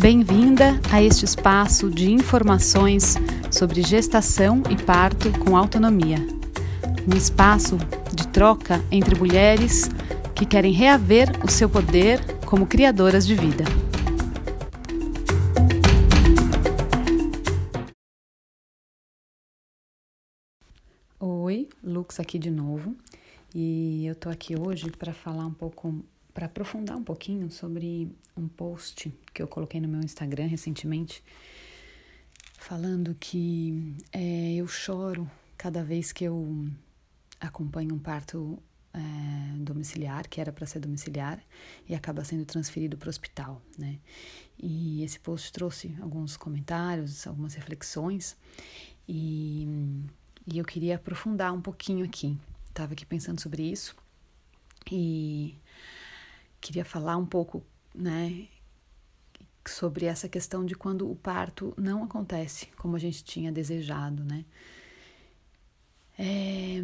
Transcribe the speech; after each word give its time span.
Bem-vinda 0.00 0.80
a 0.90 1.02
este 1.02 1.26
espaço 1.26 1.90
de 1.90 2.10
informações 2.10 3.16
sobre 3.52 3.82
gestação 3.82 4.62
e 4.70 4.82
parto 4.82 5.30
com 5.40 5.54
autonomia. 5.54 6.16
Um 7.06 7.14
espaço 7.14 7.76
de 8.14 8.26
troca 8.28 8.82
entre 8.90 9.14
mulheres 9.14 9.90
que 10.34 10.46
querem 10.46 10.72
reaver 10.72 11.28
o 11.44 11.50
seu 11.50 11.68
poder 11.68 12.18
como 12.46 12.66
criadoras 12.66 13.26
de 13.26 13.34
vida. 13.34 13.64
Oi, 21.20 21.68
Lux 21.84 22.18
aqui 22.18 22.38
de 22.38 22.50
novo. 22.50 22.96
E 23.54 24.06
eu 24.06 24.14
tô 24.14 24.30
aqui 24.30 24.58
hoje 24.58 24.90
para 24.92 25.12
falar 25.12 25.44
um 25.44 25.52
pouco 25.52 26.02
para 26.32 26.46
aprofundar 26.46 26.96
um 26.96 27.04
pouquinho 27.04 27.50
sobre 27.50 28.10
um 28.36 28.48
post 28.48 29.12
que 29.32 29.42
eu 29.42 29.48
coloquei 29.48 29.80
no 29.80 29.88
meu 29.88 30.00
Instagram 30.00 30.46
recentemente, 30.46 31.22
falando 32.58 33.14
que 33.18 33.94
é, 34.12 34.54
eu 34.54 34.66
choro 34.66 35.30
cada 35.56 35.82
vez 35.82 36.12
que 36.12 36.24
eu 36.24 36.68
acompanho 37.40 37.94
um 37.94 37.98
parto 37.98 38.62
é, 38.92 38.98
domiciliar, 39.58 40.28
que 40.28 40.40
era 40.40 40.52
para 40.52 40.66
ser 40.66 40.80
domiciliar, 40.80 41.42
e 41.88 41.94
acaba 41.94 42.24
sendo 42.24 42.44
transferido 42.44 42.96
para 42.96 43.06
o 43.06 43.10
hospital, 43.10 43.62
né? 43.78 43.98
E 44.58 45.02
esse 45.02 45.18
post 45.18 45.52
trouxe 45.52 45.96
alguns 46.00 46.36
comentários, 46.36 47.26
algumas 47.26 47.54
reflexões, 47.54 48.36
e, 49.08 49.66
e 50.46 50.58
eu 50.58 50.64
queria 50.64 50.96
aprofundar 50.96 51.52
um 51.52 51.60
pouquinho 51.60 52.04
aqui. 52.04 52.36
Estava 52.68 52.92
aqui 52.92 53.06
pensando 53.06 53.40
sobre 53.40 53.62
isso, 53.62 53.96
e 54.90 55.56
queria 56.60 56.84
falar 56.84 57.16
um 57.16 57.26
pouco, 57.26 57.64
né, 57.94 58.46
sobre 59.68 60.06
essa 60.06 60.28
questão 60.28 60.64
de 60.64 60.74
quando 60.74 61.10
o 61.10 61.16
parto 61.16 61.74
não 61.76 62.04
acontece 62.04 62.66
como 62.76 62.96
a 62.96 62.98
gente 62.98 63.24
tinha 63.24 63.52
desejado, 63.52 64.24
né? 64.24 64.44
É, 66.18 66.82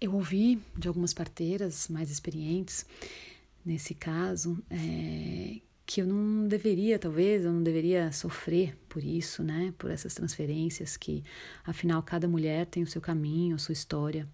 eu 0.00 0.14
ouvi 0.14 0.60
de 0.76 0.88
algumas 0.88 1.14
parteiras 1.14 1.88
mais 1.88 2.10
experientes 2.10 2.84
nesse 3.64 3.94
caso 3.94 4.58
é, 4.70 5.60
que 5.84 6.02
eu 6.02 6.06
não 6.06 6.46
deveria, 6.46 6.98
talvez, 6.98 7.44
eu 7.44 7.52
não 7.52 7.62
deveria 7.62 8.12
sofrer 8.12 8.76
por 8.88 9.02
isso, 9.02 9.42
né? 9.42 9.72
Por 9.78 9.90
essas 9.90 10.14
transferências 10.14 10.96
que, 10.96 11.24
afinal, 11.64 12.02
cada 12.02 12.28
mulher 12.28 12.66
tem 12.66 12.82
o 12.82 12.86
seu 12.86 13.00
caminho, 13.00 13.56
a 13.56 13.58
sua 13.58 13.72
história, 13.72 14.28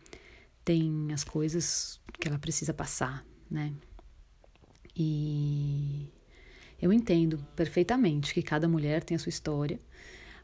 tem 0.65 1.13
as 1.13 1.25
coisas 1.25 2.01
que 2.19 2.27
ela 2.27 2.39
precisa 2.39 2.75
passar, 2.75 3.25
né? 3.51 3.73
E 4.97 6.09
eu 6.81 6.93
entendo 6.93 7.39
perfeitamente 7.57 8.33
que 8.33 8.43
cada 8.43 8.69
mulher 8.69 9.03
tem 9.03 9.17
a 9.17 9.19
sua 9.19 9.31
história, 9.31 9.81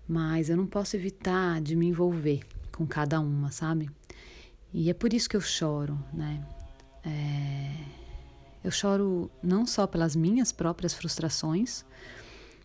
mas 0.09 0.49
eu 0.49 0.57
não 0.57 0.67
posso 0.67 0.97
evitar 0.97 1.61
de 1.61 1.77
me 1.77 1.87
envolver 1.87 2.41
com 2.73 2.87
cada 2.87 3.21
uma, 3.21 3.51
sabe? 3.51 3.91
E 4.73 4.91
é 4.91 4.95
por 4.95 5.13
isso 5.13 5.29
que 5.29 5.37
eu 5.37 5.41
choro, 5.41 5.99
né? 6.13 6.45
É... 7.05 8.01
Eu 8.63 8.71
choro 8.71 9.31
não 9.43 9.67
só 9.67 9.87
pelas 9.87 10.15
minhas 10.15 10.53
próprias 10.53 10.93
frustrações, 10.93 11.85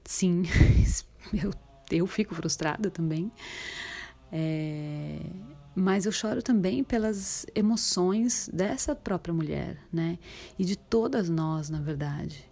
sim, 0.03 0.43
eu, 1.33 1.51
eu 1.89 2.07
fico 2.07 2.35
frustrada 2.35 2.89
também, 2.89 3.31
é, 4.31 5.19
mas 5.75 6.05
eu 6.05 6.11
choro 6.11 6.41
também 6.41 6.83
pelas 6.83 7.45
emoções 7.53 8.49
dessa 8.51 8.95
própria 8.95 9.33
mulher, 9.33 9.77
né? 9.91 10.17
E 10.57 10.63
de 10.63 10.77
todas 10.77 11.29
nós, 11.29 11.69
na 11.69 11.81
verdade. 11.81 12.49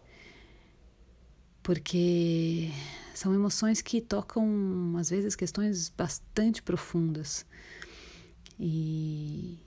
Porque 1.61 2.69
são 3.13 3.33
emoções 3.33 3.81
que 3.81 4.01
tocam, 4.01 4.95
às 4.97 5.09
vezes, 5.09 5.35
questões 5.35 5.87
bastante 5.87 6.61
profundas. 6.61 7.45
E, 8.59 9.57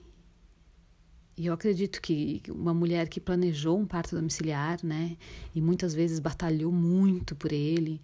e 1.35 1.47
eu 1.47 1.53
acredito 1.53 1.99
que 1.99 2.43
uma 2.49 2.75
mulher 2.75 3.09
que 3.09 3.19
planejou 3.19 3.79
um 3.79 3.85
parto 3.87 4.15
domiciliar, 4.15 4.79
né? 4.83 5.17
E 5.55 5.59
muitas 5.59 5.95
vezes 5.95 6.19
batalhou 6.19 6.71
muito 6.71 7.35
por 7.35 7.51
ele, 7.51 7.99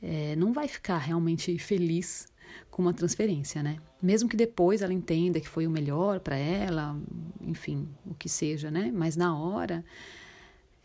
é, 0.00 0.36
não 0.36 0.52
vai 0.52 0.68
ficar 0.68 0.98
realmente 0.98 1.58
feliz 1.58 2.28
com 2.70 2.82
uma 2.82 2.92
transferência, 2.92 3.62
né? 3.62 3.78
Mesmo 4.00 4.28
que 4.28 4.36
depois 4.36 4.82
ela 4.82 4.92
entenda 4.92 5.40
que 5.40 5.48
foi 5.48 5.66
o 5.66 5.70
melhor 5.70 6.20
para 6.20 6.36
ela, 6.36 6.96
enfim, 7.40 7.88
o 8.06 8.14
que 8.14 8.28
seja, 8.28 8.70
né? 8.70 8.92
Mas 8.94 9.16
na 9.16 9.36
hora 9.36 9.84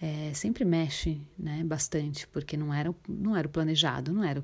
é, 0.01 0.33
sempre 0.33 0.65
mexe, 0.65 1.21
né? 1.37 1.63
Bastante, 1.63 2.27
porque 2.27 2.57
não 2.57 2.73
era, 2.73 2.93
não 3.07 3.35
era 3.35 3.47
o 3.47 3.51
planejado, 3.51 4.11
não 4.11 4.23
era 4.23 4.43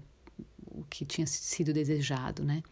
o 0.72 0.84
que 0.90 1.04
tinha 1.04 1.28
sido 1.28 1.74
desejado, 1.74 2.44
né? 2.44 2.64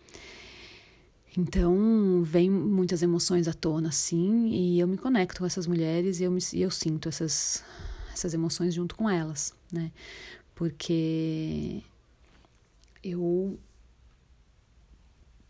Então, 1.38 2.24
vem 2.24 2.50
muitas 2.50 3.03
emoções 3.03 3.47
à 3.47 3.53
tona, 3.53 3.91
sim, 3.91 4.47
e 4.47 4.80
eu 4.80 4.88
me 4.88 4.97
conecto 4.97 5.40
com 5.40 5.46
essas 5.46 5.68
mulheres 5.68 6.19
e 6.19 6.24
eu, 6.24 6.31
me, 6.31 6.40
eu 6.53 6.72
sinto 6.72 7.07
essas, 7.09 7.63
essas 8.12 8.34
emoções 8.34 8.74
junto 8.74 8.96
com 8.96 9.07
elas, 9.07 9.53
né? 9.72 9.91
Porque 10.56 11.84
eu 13.03 13.59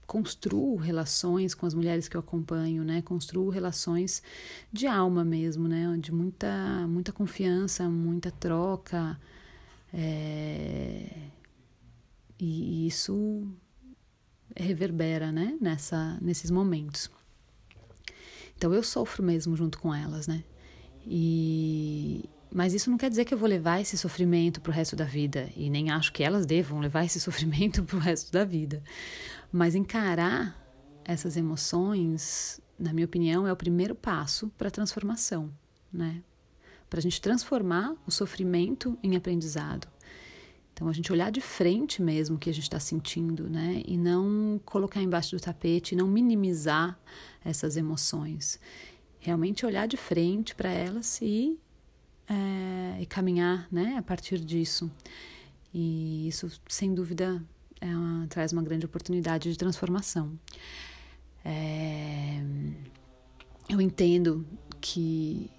construo 0.07 0.77
relações 0.77 1.53
com 1.53 1.65
as 1.65 1.73
mulheres 1.73 2.07
que 2.07 2.15
eu 2.15 2.21
acompanho, 2.21 2.83
né? 2.83 3.01
Construo 3.01 3.49
relações 3.49 4.23
de 4.71 4.87
alma 4.87 5.23
mesmo, 5.23 5.67
né? 5.67 5.95
De 5.99 6.13
muita, 6.13 6.87
muita 6.87 7.11
confiança, 7.11 7.89
muita 7.89 8.31
troca. 8.31 9.19
É... 9.93 11.09
E 12.39 12.87
isso 12.87 13.45
reverbera, 14.55 15.31
né? 15.31 15.57
Nessa, 15.59 16.17
nesses 16.21 16.49
momentos. 16.49 17.11
Então 18.55 18.73
eu 18.73 18.81
sofro 18.81 19.21
mesmo 19.21 19.55
junto 19.57 19.77
com 19.77 19.93
elas, 19.93 20.25
né? 20.25 20.43
E, 21.05 22.29
mas 22.51 22.73
isso 22.73 22.89
não 22.89 22.97
quer 22.97 23.09
dizer 23.09 23.23
que 23.23 23.33
eu 23.33 23.37
vou 23.37 23.47
levar 23.47 23.79
esse 23.79 23.97
sofrimento 23.97 24.59
para 24.59 24.71
o 24.71 24.73
resto 24.73 24.95
da 24.95 25.05
vida, 25.05 25.49
e 25.55 25.69
nem 25.69 25.89
acho 25.91 26.11
que 26.11 26.23
elas 26.23 26.45
devam 26.45 26.79
levar 26.79 27.05
esse 27.05 27.19
sofrimento 27.21 27.83
para 27.83 27.97
o 27.97 27.99
resto 27.99 28.31
da 28.31 28.43
vida. 28.43 28.81
Mas 29.51 29.75
encarar 29.75 30.55
essas 31.03 31.37
emoções, 31.37 32.59
na 32.77 32.93
minha 32.93 33.05
opinião, 33.05 33.47
é 33.47 33.51
o 33.51 33.55
primeiro 33.55 33.95
passo 33.95 34.49
para 34.57 34.67
a 34.67 34.71
transformação, 34.71 35.51
né? 35.91 36.21
Para 36.89 36.99
a 36.99 37.01
gente 37.01 37.21
transformar 37.21 37.95
o 38.05 38.11
sofrimento 38.11 38.97
em 39.01 39.15
aprendizado. 39.15 39.87
Então, 40.73 40.87
a 40.87 40.93
gente 40.93 41.11
olhar 41.11 41.31
de 41.31 41.41
frente 41.41 42.03
mesmo 42.03 42.35
o 42.35 42.39
que 42.39 42.49
a 42.49 42.53
gente 42.53 42.63
está 42.63 42.79
sentindo, 42.79 43.49
né? 43.49 43.81
E 43.85 43.97
não 43.97 44.61
colocar 44.63 45.01
embaixo 45.01 45.35
do 45.35 45.41
tapete, 45.41 45.95
não 45.95 46.07
minimizar 46.07 46.99
essas 47.43 47.77
emoções. 47.77 48.59
Realmente 49.19 49.65
olhar 49.65 49.87
de 49.87 49.97
frente 49.97 50.53
para 50.53 50.69
elas 50.69 51.19
e, 51.21 51.57
é, 52.29 53.01
e 53.01 53.05
caminhar, 53.07 53.67
né? 53.71 53.95
A 53.97 54.03
partir 54.03 54.39
disso. 54.39 54.91
E 55.73 56.27
isso, 56.27 56.47
sem 56.67 56.93
dúvida, 56.93 57.43
é 57.81 57.87
uma, 57.87 58.27
traz 58.27 58.51
uma 58.51 58.61
grande 58.61 58.85
oportunidade 58.85 59.51
de 59.51 59.57
transformação. 59.57 60.37
É, 61.43 62.41
eu 63.69 63.79
entendo 63.79 64.45
que 64.81 65.49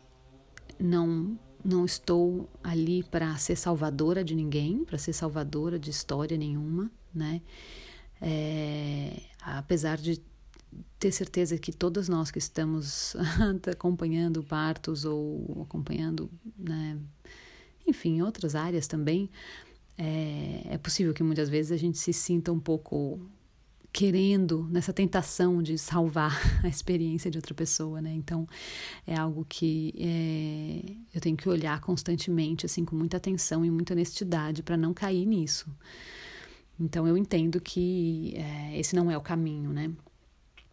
não 0.78 1.38
não 1.64 1.84
estou 1.84 2.48
ali 2.62 3.02
para 3.02 3.36
ser 3.36 3.56
salvadora 3.56 4.22
de 4.22 4.34
ninguém, 4.34 4.84
para 4.84 4.96
ser 4.96 5.12
salvadora 5.12 5.78
de 5.78 5.90
história 5.90 6.36
nenhuma, 6.36 6.90
né? 7.12 7.42
É, 8.22 9.20
apesar 9.40 9.98
de 9.98 10.22
ter 10.98 11.12
certeza 11.12 11.58
que 11.58 11.72
todas 11.72 12.08
nós 12.08 12.30
que 12.30 12.38
estamos 12.38 13.14
acompanhando 13.70 14.42
partos 14.42 15.04
ou 15.04 15.62
acompanhando, 15.62 16.30
né, 16.56 16.98
enfim, 17.86 18.20
outras 18.22 18.54
áreas 18.54 18.86
também, 18.86 19.30
é, 19.98 20.62
é 20.74 20.78
possível 20.78 21.12
que 21.12 21.24
muitas 21.24 21.48
vezes 21.48 21.72
a 21.72 21.76
gente 21.76 21.98
se 21.98 22.12
sinta 22.12 22.52
um 22.52 22.60
pouco 22.60 23.20
querendo 23.92 24.68
nessa 24.70 24.92
tentação 24.92 25.60
de 25.60 25.76
salvar 25.76 26.40
a 26.62 26.68
experiência 26.68 27.28
de 27.30 27.36
outra 27.36 27.52
pessoa, 27.52 28.00
né? 28.00 28.14
Então 28.14 28.46
é 29.04 29.16
algo 29.16 29.44
que 29.48 29.92
é, 29.98 31.16
eu 31.16 31.20
tenho 31.20 31.36
que 31.36 31.48
olhar 31.48 31.80
constantemente, 31.80 32.64
assim, 32.64 32.84
com 32.84 32.94
muita 32.94 33.16
atenção 33.16 33.64
e 33.64 33.70
muita 33.70 33.92
honestidade 33.92 34.62
para 34.62 34.76
não 34.76 34.94
cair 34.94 35.26
nisso. 35.26 35.68
Então 36.78 37.08
eu 37.08 37.16
entendo 37.16 37.60
que 37.60 38.34
é, 38.36 38.78
esse 38.78 38.94
não 38.94 39.10
é 39.10 39.16
o 39.16 39.20
caminho, 39.20 39.72
né? 39.72 39.90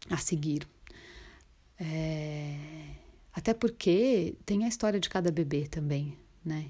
A 0.08 0.18
seguir. 0.18 0.68
É, 1.80 2.58
até 3.34 3.56
porque 3.56 4.36
tem 4.46 4.66
a 4.66 4.68
história 4.68 5.00
de 5.00 5.10
cada 5.10 5.32
bebê 5.32 5.68
também, 5.68 6.16
né? 6.44 6.70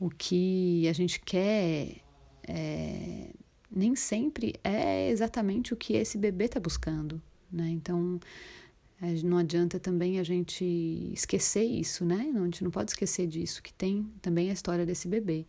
O 0.00 0.08
que 0.10 0.88
a 0.88 0.92
gente 0.92 1.20
quer 1.20 1.98
é, 2.48 3.30
nem 3.70 3.94
sempre 3.94 4.54
é 4.64 5.10
exatamente 5.10 5.72
o 5.72 5.76
que 5.76 5.92
esse 5.92 6.18
bebê 6.18 6.46
está 6.46 6.58
buscando. 6.58 7.22
Né? 7.52 7.68
Então, 7.68 8.18
Não 9.24 9.38
adianta 9.38 9.80
também 9.80 10.18
a 10.18 10.22
gente 10.22 10.62
esquecer 11.12 11.64
isso, 11.64 12.04
né? 12.04 12.30
A 12.34 12.44
gente 12.44 12.62
não 12.62 12.70
pode 12.70 12.90
esquecer 12.90 13.26
disso, 13.26 13.62
que 13.62 13.72
tem 13.72 14.06
também 14.20 14.50
a 14.50 14.52
história 14.52 14.84
desse 14.84 15.08
bebê. 15.08 15.46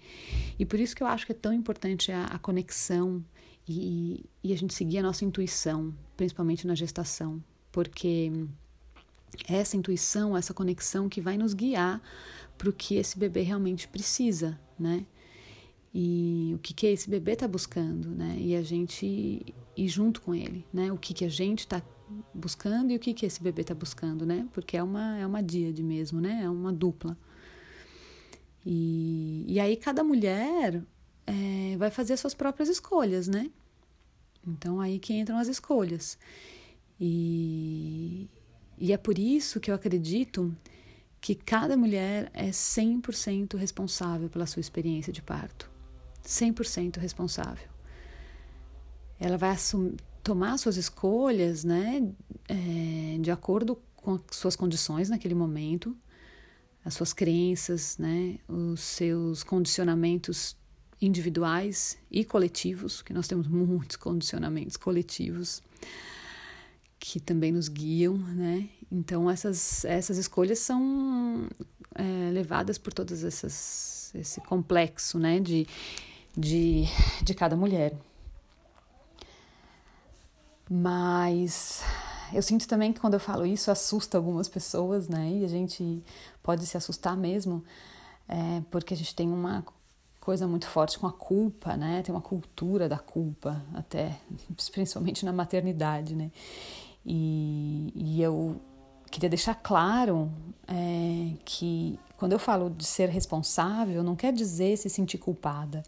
E 0.57 0.65
por 0.65 0.79
isso 0.79 0.95
que 0.95 1.03
eu 1.03 1.07
acho 1.07 1.25
que 1.25 1.33
é 1.33 1.35
tão 1.35 1.51
importante 1.51 2.13
a, 2.13 2.25
a 2.25 2.39
conexão 2.39 3.21
e, 3.67 4.23
e 4.41 4.53
a 4.53 4.57
gente 4.57 4.73
seguir 4.73 4.99
a 4.99 5.03
nossa 5.03 5.25
intuição, 5.25 5.93
principalmente 6.15 6.65
na 6.65 6.75
gestação, 6.75 7.43
porque 7.73 8.31
essa 9.47 9.75
intuição, 9.75 10.35
essa 10.35 10.53
conexão 10.53 11.09
que 11.09 11.19
vai 11.19 11.37
nos 11.37 11.53
guiar 11.53 12.01
para 12.61 12.69
o 12.69 12.73
que 12.73 12.93
esse 12.93 13.17
bebê 13.17 13.41
realmente 13.41 13.87
precisa, 13.87 14.59
né? 14.77 15.03
E 15.91 16.51
o 16.53 16.59
que, 16.59 16.75
que 16.75 16.85
esse 16.85 17.09
bebê 17.09 17.31
está 17.31 17.47
buscando, 17.47 18.09
né? 18.09 18.37
E 18.37 18.55
a 18.55 18.61
gente 18.61 19.55
ir 19.75 19.87
junto 19.87 20.21
com 20.21 20.35
ele, 20.35 20.63
né? 20.71 20.91
O 20.91 20.97
que, 20.97 21.11
que 21.11 21.25
a 21.25 21.29
gente 21.29 21.61
está 21.61 21.81
buscando 22.31 22.91
e 22.91 22.95
o 22.95 22.99
que, 22.99 23.15
que 23.15 23.25
esse 23.25 23.41
bebê 23.41 23.63
está 23.63 23.73
buscando, 23.73 24.27
né? 24.27 24.47
Porque 24.53 24.77
é 24.77 24.83
uma, 24.83 25.17
é 25.17 25.25
uma 25.25 25.41
díade 25.41 25.81
mesmo, 25.81 26.21
né? 26.21 26.41
É 26.43 26.49
uma 26.51 26.71
dupla. 26.71 27.17
E, 28.63 29.43
e 29.47 29.59
aí 29.59 29.75
cada 29.75 30.03
mulher 30.03 30.83
é, 31.25 31.75
vai 31.77 31.89
fazer 31.89 32.13
as 32.13 32.19
suas 32.19 32.35
próprias 32.35 32.69
escolhas, 32.69 33.27
né? 33.27 33.49
Então 34.47 34.79
aí 34.79 34.99
que 34.99 35.15
entram 35.15 35.39
as 35.39 35.47
escolhas. 35.47 36.15
E, 36.99 38.29
e 38.77 38.93
é 38.93 38.97
por 38.97 39.17
isso 39.17 39.59
que 39.59 39.71
eu 39.71 39.73
acredito 39.73 40.55
que 41.21 41.35
cada 41.35 41.77
mulher 41.77 42.31
é 42.33 42.49
100% 42.49 43.55
responsável 43.55 44.27
pela 44.27 44.47
sua 44.47 44.59
experiência 44.59 45.13
de 45.13 45.21
parto. 45.21 45.69
100% 46.25 46.97
responsável. 46.97 47.69
Ela 49.19 49.37
vai 49.37 49.55
tomar 50.23 50.57
suas 50.57 50.77
escolhas 50.77 51.63
né, 51.63 52.11
é, 52.49 53.17
de 53.19 53.29
acordo 53.29 53.79
com 53.95 54.15
as 54.15 54.21
suas 54.31 54.55
condições 54.55 55.09
naquele 55.09 55.35
momento, 55.35 55.95
as 56.83 56.95
suas 56.95 57.13
crenças, 57.13 57.99
né, 57.99 58.39
os 58.47 58.81
seus 58.81 59.43
condicionamentos 59.43 60.57
individuais 60.99 61.99
e 62.09 62.25
coletivos, 62.25 63.03
que 63.03 63.13
nós 63.13 63.27
temos 63.27 63.45
muitos 63.47 63.95
condicionamentos 63.95 64.75
coletivos 64.75 65.61
que 67.01 67.19
também 67.19 67.51
nos 67.51 67.67
guiam, 67.67 68.15
né? 68.15 68.69
Então 68.91 69.29
essas 69.29 69.83
essas 69.85 70.17
escolhas 70.17 70.59
são 70.59 71.47
é, 71.95 72.31
levadas 72.31 72.77
por 72.77 72.93
todas 72.93 73.23
essas 73.23 74.11
esse 74.13 74.39
complexo, 74.41 75.17
né? 75.17 75.39
De 75.39 75.67
de 76.37 76.83
de 77.23 77.33
cada 77.33 77.57
mulher. 77.57 77.97
Mas 80.69 81.81
eu 82.31 82.41
sinto 82.43 82.67
também 82.67 82.93
que 82.93 82.99
quando 82.99 83.15
eu 83.15 83.19
falo 83.19 83.47
isso 83.47 83.71
assusta 83.71 84.17
algumas 84.17 84.47
pessoas, 84.47 85.09
né? 85.09 85.27
E 85.41 85.43
a 85.43 85.47
gente 85.47 86.03
pode 86.43 86.67
se 86.67 86.77
assustar 86.77 87.17
mesmo, 87.17 87.63
é, 88.29 88.61
porque 88.69 88.93
a 88.93 88.97
gente 88.97 89.15
tem 89.15 89.27
uma 89.27 89.65
coisa 90.19 90.47
muito 90.47 90.67
forte 90.67 90.99
com 90.99 91.07
a 91.07 91.11
culpa, 91.11 91.75
né? 91.75 92.03
Tem 92.03 92.13
uma 92.13 92.21
cultura 92.21 92.87
da 92.87 92.99
culpa, 92.99 93.59
até 93.73 94.19
principalmente 94.71 95.25
na 95.25 95.33
maternidade, 95.33 96.15
né? 96.15 96.29
E, 97.05 97.91
e 97.95 98.21
eu 98.21 98.61
queria 99.09 99.29
deixar 99.29 99.55
claro 99.55 100.31
é, 100.67 101.33
que 101.43 101.99
quando 102.17 102.33
eu 102.33 102.39
falo 102.39 102.69
de 102.69 102.85
ser 102.85 103.09
responsável, 103.09 104.03
não 104.03 104.15
quer 104.15 104.31
dizer 104.31 104.77
se 104.77 104.89
sentir 104.89 105.17
culpada. 105.17 105.83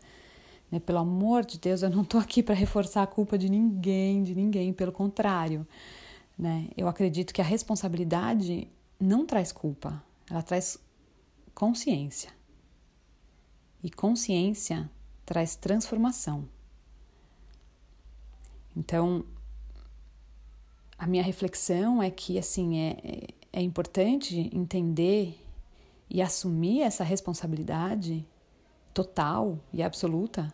Né? 0.72 0.80
Pelo 0.80 0.98
amor 0.98 1.46
de 1.46 1.60
Deus, 1.60 1.84
eu 1.84 1.90
não 1.90 2.02
estou 2.02 2.20
aqui 2.20 2.42
para 2.42 2.56
reforçar 2.56 3.04
a 3.04 3.08
culpa 3.08 3.38
de 3.38 3.48
ninguém, 3.50 4.24
de 4.24 4.34
ninguém, 4.34 4.74
pelo 4.74 4.92
contrário. 4.92 5.68
Né? 6.38 6.70
Eu 6.76 6.88
acredito 6.88 7.34
que 7.34 7.42
a 7.42 7.46
responsabilidade 7.46 8.68
não 9.00 9.26
traz 9.26 9.52
culpa, 9.52 10.04
ela 10.30 10.42
traz 10.42 10.80
consciência. 11.54 12.32
E 13.84 13.92
consciência 13.92 14.90
traz 15.26 15.56
transformação. 15.56 16.48
Então, 18.76 19.24
a 21.04 21.08
minha 21.08 21.22
reflexão 21.22 22.02
é 22.02 22.10
que 22.10 22.40
assim 22.40 22.80
é, 22.80 23.28
é 23.52 23.62
importante 23.62 24.50
entender 24.54 25.38
e 26.10 26.22
assumir 26.22 26.82
essa 26.82 27.04
responsabilidade 27.04 28.26
total 28.94 29.60
e 29.74 29.84
absoluta 29.84 30.54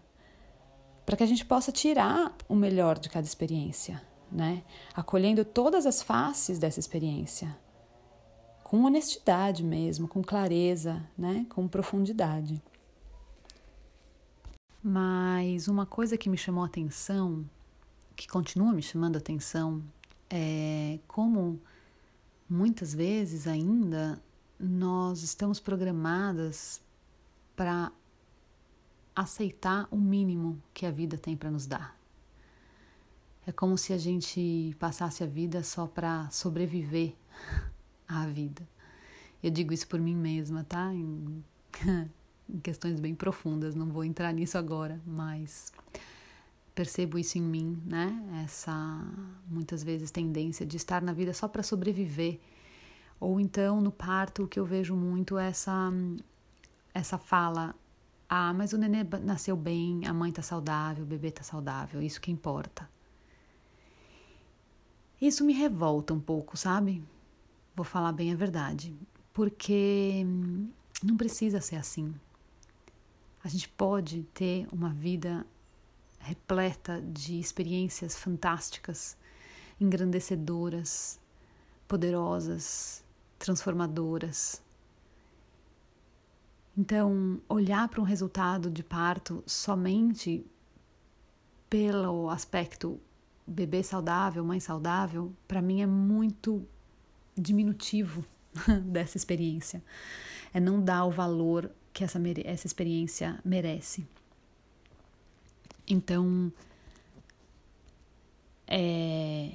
para 1.06 1.16
que 1.16 1.22
a 1.22 1.28
gente 1.28 1.46
possa 1.46 1.72
tirar 1.72 2.36
o 2.48 2.56
melhor 2.56 2.98
de 2.98 3.10
cada 3.10 3.28
experiência, 3.28 4.01
né? 4.31 4.63
Acolhendo 4.96 5.46
todas 5.46 5.86
as 5.86 6.01
faces 6.01 6.57
dessa 6.57 6.80
experiência, 6.80 7.56
com 8.63 8.86
honestidade 8.86 9.63
mesmo, 9.63 10.07
com 10.07 10.24
clareza, 10.24 11.07
né? 11.16 11.46
Com 11.50 11.68
profundidade. 11.68 12.60
Mas 14.81 15.68
uma 15.68 15.86
coisa 15.86 16.18
que 16.18 16.30
me 16.30 16.38
chamou 16.38 16.63
a 16.63 16.68
atenção, 16.68 17.48
que 18.16 18.28
continua 18.28 18.74
me 18.74 18.81
chamando 18.81 19.16
a 19.16 19.19
atenção, 19.19 19.84
é 20.30 21.00
como 21.08 21.60
muitas 22.50 22.94
vezes 22.94 23.48
ainda 23.48 24.22
nós 24.60 25.24
estamos 25.24 25.60
programadas 25.60 26.81
para 27.56 27.92
aceitar 29.16 29.88
o 29.92 29.98
mínimo 29.98 30.62
que 30.74 30.86
a 30.86 30.92
vida 30.92 31.18
tem 31.18 31.36
para 31.36 31.52
nos 31.52 31.66
dar. 31.66 31.98
É 33.46 33.52
como 33.52 33.78
se 33.78 33.94
a 33.94 33.98
gente 33.98 34.76
passasse 34.80 35.24
a 35.24 35.28
vida 35.28 35.64
só 35.64 35.88
para 35.88 36.30
sobreviver 36.30 37.16
à 38.08 38.25
vida. 38.28 38.68
Eu 39.42 39.50
digo 39.50 39.74
isso 39.74 39.88
por 39.88 40.00
mim 40.00 40.16
mesma, 40.16 40.64
tá? 40.64 40.94
Em, 40.94 41.44
em 42.48 42.60
questões 42.60 43.00
bem 43.00 43.16
profundas, 43.16 43.75
não 43.75 43.88
vou 43.88 44.04
entrar 44.04 44.34
nisso 44.34 44.58
agora, 44.58 45.02
mas 45.06 45.72
percebo 46.75 47.18
isso 47.18 47.38
em 47.38 47.42
mim, 47.42 47.81
né? 47.86 48.42
Essa 48.44 48.74
muitas 49.48 49.83
vezes 49.83 50.12
tendência 50.12 50.66
de 50.66 50.77
estar 50.77 51.01
na 51.01 51.13
vida 51.13 51.33
só 51.33 51.48
para 51.48 51.63
sobreviver. 51.63 52.39
Ou 53.19 53.39
então 53.39 53.81
no 53.81 53.92
parto 53.92 54.44
o 54.44 54.48
que 54.48 54.60
eu 54.60 54.66
vejo 54.66 54.95
muito 54.95 55.38
é 55.38 55.48
essa 55.48 55.92
essa 56.94 57.18
fala: 57.18 57.75
"Ah, 58.30 58.54
mas 58.54 58.74
o 58.74 58.77
nenê 58.77 59.04
nasceu 59.21 59.56
bem, 59.56 60.06
a 60.07 60.13
mãe 60.13 60.31
tá 60.31 60.42
saudável, 60.42 61.04
o 61.04 61.07
bebê 61.07 61.31
tá 61.31 61.44
saudável, 61.44 62.01
isso 62.01 62.21
que 62.21 62.31
importa". 62.31 62.89
Isso 65.22 65.44
me 65.44 65.54
revolta 65.54 66.13
um 66.13 66.19
pouco, 66.19 66.56
sabe? 66.56 67.04
Vou 67.75 67.83
falar 67.86 68.13
bem 68.13 68.31
a 68.31 68.36
verdade, 68.36 68.95
porque 69.33 70.25
não 71.03 71.17
precisa 71.17 71.60
ser 71.60 71.75
assim. 71.75 72.13
A 73.44 73.48
gente 73.48 73.67
pode 73.70 74.24
ter 74.34 74.67
uma 74.72 74.89
vida 74.89 75.46
repleta 76.20 77.02
de 77.02 77.40
experiências 77.40 78.16
fantásticas, 78.16 79.18
engrandecedoras, 79.80 81.20
poderosas, 81.88 83.04
transformadoras. 83.38 84.62
Então, 86.78 87.42
olhar 87.50 87.88
para 87.90 88.00
um 88.00 88.06
resultado 88.06 88.70
de 88.70 88.84
parto 88.84 89.44
somente 89.46 90.46
pelo 91.70 92.30
aspecto 92.30 93.00
bebê 93.46 93.82
saudável, 93.84 94.46
mãe 94.46 94.60
saudável, 94.60 95.34
para 95.48 95.62
mim 95.62 95.82
é 95.82 95.86
muito 95.86 96.66
diminutivo 97.36 98.24
dessa 98.86 99.18
experiência. 99.18 99.84
É 100.54 100.60
não 100.60 100.82
dar 100.82 101.06
o 101.06 101.12
valor 101.12 101.72
que 101.92 102.04
essa, 102.04 102.20
essa 102.46 102.68
experiência 102.68 103.40
merece. 103.44 104.08
Então, 105.89 106.53
é, 108.67 109.51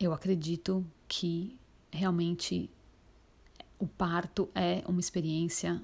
eu 0.00 0.12
acredito 0.12 0.84
que 1.06 1.56
realmente 1.92 2.68
o 3.78 3.86
parto 3.86 4.48
é 4.52 4.82
uma 4.88 4.98
experiência, 4.98 5.80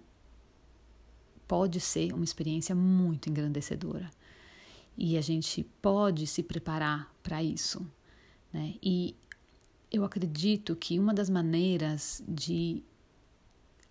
pode 1.47 1.79
ser 1.79 2.13
uma 2.13 2.25
experiência 2.25 2.75
muito 2.75 3.31
engrandecedora. 3.31 4.11
E 4.99 5.17
a 5.17 5.21
gente 5.21 5.63
pode 5.81 6.27
se 6.27 6.43
preparar 6.43 7.15
para 7.23 7.43
isso. 7.43 7.87
Né? 8.53 8.75
E 8.83 9.15
eu 9.93 10.05
acredito 10.05 10.75
que 10.75 10.99
uma 10.99 11.15
das 11.15 11.31
maneiras 11.31 12.23
de 12.27 12.83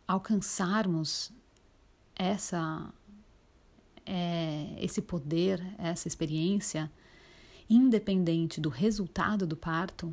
alcançarmos 0.06 1.32
essa 2.16 2.94
é, 4.12 4.74
esse 4.80 5.04
poder, 5.04 5.64
essa 5.78 6.08
experiência, 6.08 6.92
independente 7.70 8.60
do 8.60 8.68
resultado 8.68 9.46
do 9.46 9.56
parto, 9.56 10.12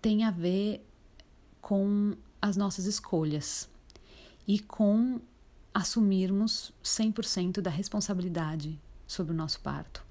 tem 0.00 0.24
a 0.24 0.30
ver 0.30 0.82
com 1.60 2.16
as 2.40 2.56
nossas 2.56 2.86
escolhas 2.86 3.68
e 4.48 4.58
com 4.58 5.20
assumirmos 5.74 6.72
100% 6.82 7.60
da 7.60 7.70
responsabilidade 7.70 8.80
sobre 9.06 9.34
o 9.34 9.36
nosso 9.36 9.60
parto. 9.60 10.02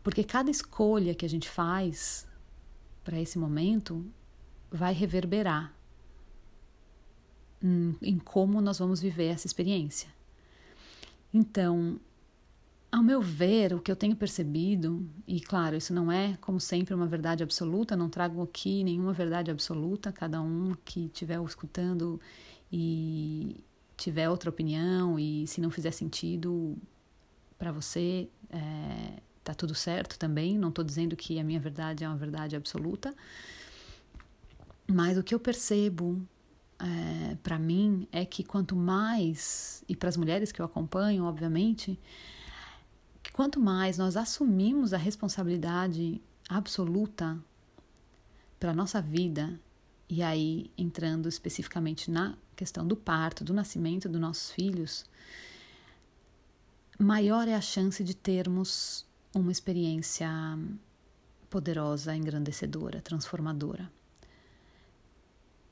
Porque 0.00 0.22
cada 0.22 0.48
escolha 0.48 1.12
que 1.14 1.26
a 1.26 1.28
gente 1.28 1.48
faz 1.48 2.24
para 3.02 3.20
esse 3.20 3.36
momento 3.36 4.06
vai 4.70 4.94
reverberar 4.94 5.74
em, 7.60 7.96
em 8.00 8.18
como 8.18 8.60
nós 8.60 8.78
vamos 8.78 9.00
viver 9.00 9.26
essa 9.26 9.48
experiência. 9.48 10.17
Então, 11.38 12.00
ao 12.90 13.00
meu 13.00 13.22
ver, 13.22 13.72
o 13.72 13.78
que 13.78 13.92
eu 13.92 13.94
tenho 13.94 14.16
percebido, 14.16 15.08
e 15.24 15.40
claro, 15.40 15.76
isso 15.76 15.94
não 15.94 16.10
é, 16.10 16.36
como 16.40 16.58
sempre, 16.58 16.92
uma 16.92 17.06
verdade 17.06 17.44
absoluta, 17.44 17.96
não 17.96 18.08
trago 18.08 18.42
aqui 18.42 18.82
nenhuma 18.82 19.12
verdade 19.12 19.48
absoluta, 19.48 20.10
cada 20.10 20.42
um 20.42 20.74
que 20.84 21.04
estiver 21.06 21.40
escutando 21.44 22.20
e 22.72 23.62
tiver 23.96 24.28
outra 24.28 24.50
opinião, 24.50 25.16
e 25.16 25.46
se 25.46 25.60
não 25.60 25.70
fizer 25.70 25.92
sentido 25.92 26.76
para 27.56 27.70
você, 27.70 28.28
é, 28.50 29.22
tá 29.44 29.54
tudo 29.54 29.76
certo 29.76 30.18
também. 30.18 30.58
Não 30.58 30.70
estou 30.70 30.84
dizendo 30.84 31.14
que 31.14 31.38
a 31.38 31.44
minha 31.44 31.60
verdade 31.60 32.02
é 32.02 32.08
uma 32.08 32.16
verdade 32.16 32.56
absoluta, 32.56 33.14
mas 34.88 35.16
o 35.16 35.22
que 35.22 35.36
eu 35.36 35.38
percebo 35.38 36.20
é, 36.78 37.36
para 37.42 37.58
mim 37.58 38.06
é 38.12 38.24
que 38.24 38.44
quanto 38.44 38.76
mais, 38.76 39.82
e 39.88 39.96
para 39.96 40.08
as 40.08 40.16
mulheres 40.16 40.52
que 40.52 40.60
eu 40.60 40.66
acompanho, 40.66 41.24
obviamente, 41.24 41.98
que 43.22 43.32
quanto 43.32 43.58
mais 43.58 43.98
nós 43.98 44.16
assumimos 44.16 44.92
a 44.92 44.96
responsabilidade 44.96 46.20
absoluta 46.48 47.38
pela 48.58 48.72
nossa 48.72 49.02
vida, 49.02 49.58
e 50.08 50.22
aí 50.22 50.70
entrando 50.78 51.28
especificamente 51.28 52.10
na 52.10 52.34
questão 52.56 52.86
do 52.86 52.96
parto, 52.96 53.44
do 53.44 53.52
nascimento 53.52 54.08
dos 54.08 54.20
nossos 54.20 54.50
filhos, 54.50 55.04
maior 56.98 57.46
é 57.48 57.54
a 57.54 57.60
chance 57.60 58.02
de 58.02 58.14
termos 58.14 59.06
uma 59.34 59.52
experiência 59.52 60.28
poderosa, 61.50 62.16
engrandecedora, 62.16 63.00
transformadora 63.00 63.90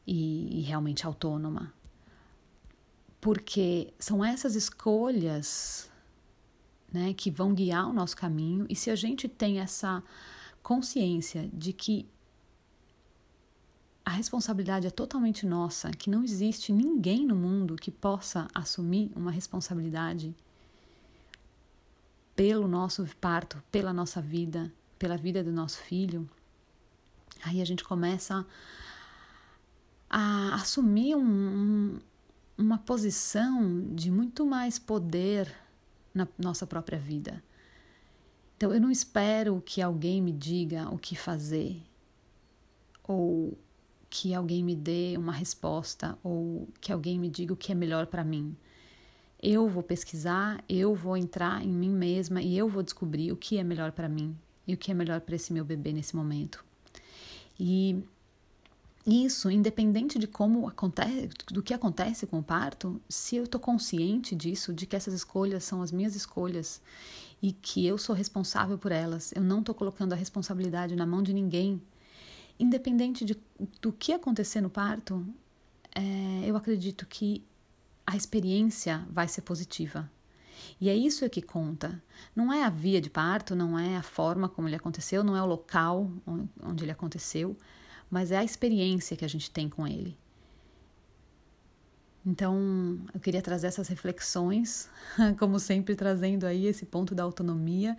e, 0.06 0.60
e 0.60 0.62
realmente 0.62 1.06
autônoma. 1.06 1.72
Porque 3.20 3.92
são 3.98 4.24
essas 4.24 4.54
escolhas 4.54 5.90
né, 6.92 7.12
que 7.12 7.30
vão 7.30 7.52
guiar 7.52 7.88
o 7.88 7.92
nosso 7.92 8.16
caminho, 8.16 8.66
e 8.68 8.76
se 8.76 8.90
a 8.90 8.96
gente 8.96 9.28
tem 9.28 9.58
essa 9.58 10.02
consciência 10.62 11.48
de 11.52 11.72
que 11.72 12.06
a 14.04 14.10
responsabilidade 14.10 14.86
é 14.86 14.90
totalmente 14.90 15.44
nossa, 15.44 15.90
que 15.90 16.08
não 16.08 16.22
existe 16.22 16.72
ninguém 16.72 17.26
no 17.26 17.34
mundo 17.34 17.74
que 17.74 17.90
possa 17.90 18.46
assumir 18.54 19.10
uma 19.16 19.32
responsabilidade 19.32 20.32
pelo 22.36 22.68
nosso 22.68 23.04
parto, 23.20 23.60
pela 23.72 23.92
nossa 23.92 24.22
vida, 24.22 24.72
pela 24.96 25.16
vida 25.16 25.42
do 25.42 25.50
nosso 25.50 25.78
filho, 25.78 26.28
aí 27.42 27.60
a 27.60 27.64
gente 27.64 27.82
começa 27.82 28.46
a 30.08 30.54
assumir 30.54 31.14
um, 31.14 31.20
um, 31.20 31.98
uma 32.56 32.78
posição 32.78 33.86
de 33.94 34.10
muito 34.10 34.46
mais 34.46 34.78
poder 34.78 35.52
na 36.14 36.26
nossa 36.38 36.66
própria 36.66 36.98
vida. 36.98 37.42
Então, 38.56 38.72
eu 38.72 38.80
não 38.80 38.90
espero 38.90 39.62
que 39.64 39.82
alguém 39.82 40.22
me 40.22 40.32
diga 40.32 40.88
o 40.88 40.98
que 40.98 41.14
fazer, 41.14 41.82
ou 43.04 43.56
que 44.08 44.32
alguém 44.34 44.64
me 44.64 44.74
dê 44.74 45.14
uma 45.18 45.32
resposta, 45.32 46.18
ou 46.22 46.66
que 46.80 46.90
alguém 46.90 47.18
me 47.18 47.28
diga 47.28 47.52
o 47.52 47.56
que 47.56 47.70
é 47.70 47.74
melhor 47.74 48.06
para 48.06 48.24
mim. 48.24 48.56
Eu 49.42 49.68
vou 49.68 49.82
pesquisar, 49.82 50.64
eu 50.68 50.94
vou 50.94 51.16
entrar 51.16 51.62
em 51.62 51.68
mim 51.68 51.90
mesma 51.90 52.40
e 52.40 52.56
eu 52.56 52.66
vou 52.68 52.82
descobrir 52.82 53.30
o 53.30 53.36
que 53.36 53.58
é 53.58 53.64
melhor 53.64 53.92
para 53.92 54.08
mim 54.08 54.34
e 54.66 54.72
o 54.72 54.78
que 54.78 54.90
é 54.90 54.94
melhor 54.94 55.20
para 55.20 55.36
esse 55.36 55.52
meu 55.52 55.64
bebê 55.64 55.92
nesse 55.92 56.16
momento. 56.16 56.64
E 57.60 58.02
isso, 59.06 59.48
independente 59.48 60.18
de 60.18 60.26
como 60.26 60.66
acontece, 60.66 61.28
do 61.52 61.62
que 61.62 61.72
acontece 61.72 62.26
com 62.26 62.40
o 62.40 62.42
parto, 62.42 63.00
se 63.08 63.36
eu 63.36 63.44
estou 63.44 63.60
consciente 63.60 64.34
disso, 64.34 64.74
de 64.74 64.84
que 64.84 64.96
essas 64.96 65.14
escolhas 65.14 65.62
são 65.62 65.80
as 65.80 65.92
minhas 65.92 66.16
escolhas 66.16 66.82
e 67.40 67.52
que 67.52 67.86
eu 67.86 67.96
sou 67.98 68.16
responsável 68.16 68.76
por 68.76 68.90
elas, 68.90 69.32
eu 69.36 69.42
não 69.42 69.60
estou 69.60 69.74
colocando 69.74 70.12
a 70.12 70.16
responsabilidade 70.16 70.96
na 70.96 71.06
mão 71.06 71.22
de 71.22 71.32
ninguém, 71.32 71.80
independente 72.58 73.24
de, 73.24 73.36
do 73.80 73.92
que 73.92 74.12
acontecer 74.12 74.60
no 74.60 74.70
parto, 74.70 75.24
é, 75.94 76.42
eu 76.44 76.56
acredito 76.56 77.06
que 77.06 77.44
a 78.04 78.16
experiência 78.16 79.06
vai 79.08 79.28
ser 79.28 79.42
positiva. 79.42 80.10
E 80.80 80.88
é 80.88 80.96
isso 80.96 81.28
que 81.30 81.42
conta. 81.42 82.02
Não 82.34 82.52
é 82.52 82.64
a 82.64 82.70
via 82.70 83.00
de 83.00 83.10
parto, 83.10 83.54
não 83.54 83.78
é 83.78 83.96
a 83.96 84.02
forma 84.02 84.48
como 84.48 84.68
ele 84.68 84.76
aconteceu, 84.76 85.22
não 85.22 85.36
é 85.36 85.42
o 85.42 85.46
local 85.46 86.10
onde 86.60 86.84
ele 86.84 86.90
aconteceu 86.90 87.56
mas 88.10 88.30
é 88.30 88.36
a 88.36 88.44
experiência 88.44 89.16
que 89.16 89.24
a 89.24 89.28
gente 89.28 89.50
tem 89.50 89.68
com 89.68 89.86
ele. 89.86 90.16
Então, 92.24 92.98
eu 93.14 93.20
queria 93.20 93.40
trazer 93.40 93.68
essas 93.68 93.86
reflexões, 93.86 94.90
como 95.38 95.60
sempre 95.60 95.94
trazendo 95.94 96.44
aí 96.44 96.66
esse 96.66 96.84
ponto 96.84 97.14
da 97.14 97.22
autonomia, 97.22 97.96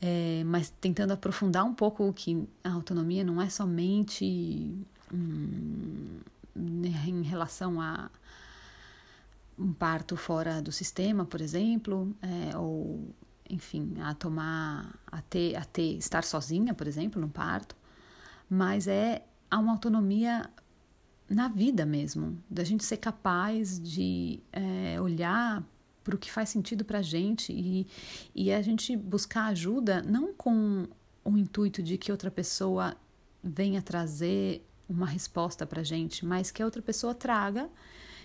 é, 0.00 0.42
mas 0.44 0.68
tentando 0.80 1.12
aprofundar 1.12 1.64
um 1.64 1.72
pouco 1.72 2.12
que 2.12 2.46
a 2.64 2.72
autonomia 2.72 3.22
não 3.22 3.40
é 3.40 3.48
somente 3.48 4.74
hum, 5.12 6.18
em 6.56 7.22
relação 7.22 7.80
a 7.80 8.10
um 9.58 9.72
parto 9.72 10.16
fora 10.16 10.60
do 10.60 10.72
sistema, 10.72 11.24
por 11.24 11.40
exemplo, 11.40 12.14
é, 12.20 12.56
ou 12.56 13.14
enfim, 13.48 13.94
a 14.00 14.12
tomar, 14.12 14.92
a 15.06 15.22
ter, 15.22 15.54
a 15.56 15.64
ter, 15.64 15.96
estar 15.96 16.24
sozinha, 16.24 16.74
por 16.74 16.86
exemplo, 16.86 17.20
no 17.20 17.28
parto, 17.28 17.76
mas 18.48 18.86
é 18.86 19.22
uma 19.52 19.72
autonomia 19.72 20.48
na 21.28 21.48
vida 21.48 21.84
mesmo, 21.84 22.38
da 22.48 22.62
gente 22.62 22.84
ser 22.84 22.98
capaz 22.98 23.80
de 23.80 24.40
é, 24.52 25.00
olhar 25.00 25.64
para 26.04 26.14
o 26.14 26.18
que 26.18 26.30
faz 26.30 26.50
sentido 26.50 26.84
para 26.84 27.00
a 27.00 27.02
gente 27.02 27.52
e, 27.52 27.86
e 28.32 28.52
a 28.52 28.62
gente 28.62 28.96
buscar 28.96 29.46
ajuda 29.46 30.00
não 30.02 30.32
com 30.32 30.86
o 31.24 31.36
intuito 31.36 31.82
de 31.82 31.98
que 31.98 32.12
outra 32.12 32.30
pessoa 32.30 32.96
venha 33.42 33.82
trazer 33.82 34.64
uma 34.88 35.06
resposta 35.06 35.66
para 35.66 35.80
a 35.80 35.84
gente, 35.84 36.24
mas 36.24 36.52
que 36.52 36.62
a 36.62 36.64
outra 36.64 36.80
pessoa 36.80 37.12
traga 37.12 37.68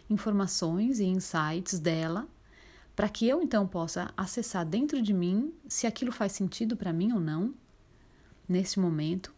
informações 0.07 0.99
e 0.99 1.05
insights 1.05 1.79
dela 1.79 2.27
para 2.95 3.09
que 3.09 3.27
eu 3.27 3.41
então 3.41 3.65
possa 3.65 4.13
acessar 4.15 4.63
dentro 4.63 5.01
de 5.01 5.13
mim 5.13 5.51
se 5.67 5.87
aquilo 5.87 6.11
faz 6.11 6.33
sentido 6.33 6.77
para 6.77 6.93
mim 6.93 7.13
ou 7.13 7.19
não 7.19 7.53
nesse 8.47 8.79
momento 8.79 9.33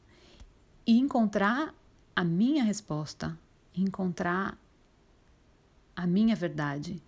e 0.86 0.98
encontrar 0.98 1.74
a 2.16 2.24
minha 2.24 2.64
resposta, 2.64 3.38
encontrar 3.76 4.58
a 5.96 6.06
minha 6.06 6.36
verdade. 6.36 7.02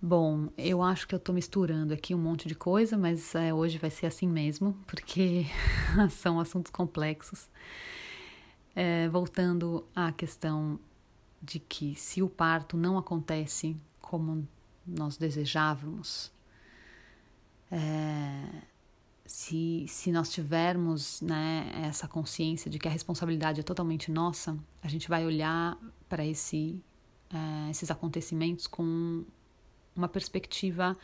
Bom, 0.00 0.48
eu 0.58 0.82
acho 0.82 1.06
que 1.06 1.14
eu 1.14 1.18
estou 1.18 1.32
misturando 1.32 1.94
aqui 1.94 2.12
um 2.12 2.18
monte 2.18 2.48
de 2.48 2.56
coisa, 2.56 2.98
mas 2.98 3.34
é, 3.36 3.54
hoje 3.54 3.78
vai 3.78 3.90
ser 3.90 4.06
assim 4.06 4.26
mesmo, 4.26 4.76
porque 4.86 5.46
são 6.10 6.40
assuntos 6.40 6.72
complexos. 6.72 7.48
É, 8.74 9.08
voltando 9.08 9.86
à 9.94 10.10
questão 10.10 10.80
de 11.40 11.60
que 11.60 11.94
se 11.94 12.22
o 12.22 12.28
parto 12.28 12.76
não 12.76 12.98
acontece 12.98 13.76
como 14.00 14.48
nós 14.86 15.16
desejávamos, 15.16 16.32
é, 17.70 18.62
se, 19.32 19.86
se 19.88 20.12
nós 20.12 20.30
tivermos 20.30 21.22
né, 21.22 21.72
essa 21.86 22.06
consciência 22.06 22.70
de 22.70 22.78
que 22.78 22.86
a 22.86 22.90
responsabilidade 22.90 23.60
é 23.60 23.62
totalmente 23.62 24.12
nossa, 24.12 24.54
a 24.82 24.88
gente 24.88 25.08
vai 25.08 25.24
olhar 25.24 25.78
para 26.06 26.22
esse, 26.22 26.78
é, 27.32 27.70
esses 27.70 27.90
acontecimentos 27.90 28.66
com 28.66 29.24
uma 29.96 30.06
perspectiva 30.06 30.94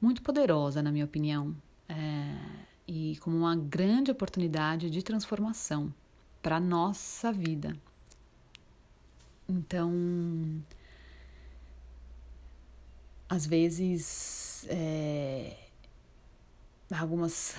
muito 0.00 0.22
poderosa, 0.22 0.84
na 0.84 0.92
minha 0.92 1.04
opinião, 1.04 1.56
é, 1.88 2.38
e 2.86 3.16
como 3.16 3.38
uma 3.38 3.56
grande 3.56 4.12
oportunidade 4.12 4.88
de 4.88 5.02
transformação 5.02 5.92
para 6.40 6.60
nossa 6.60 7.32
vida. 7.32 7.76
Então, 9.48 9.92
às 13.28 13.44
vezes, 13.44 14.64
é, 14.68 15.63
algumas 16.90 17.56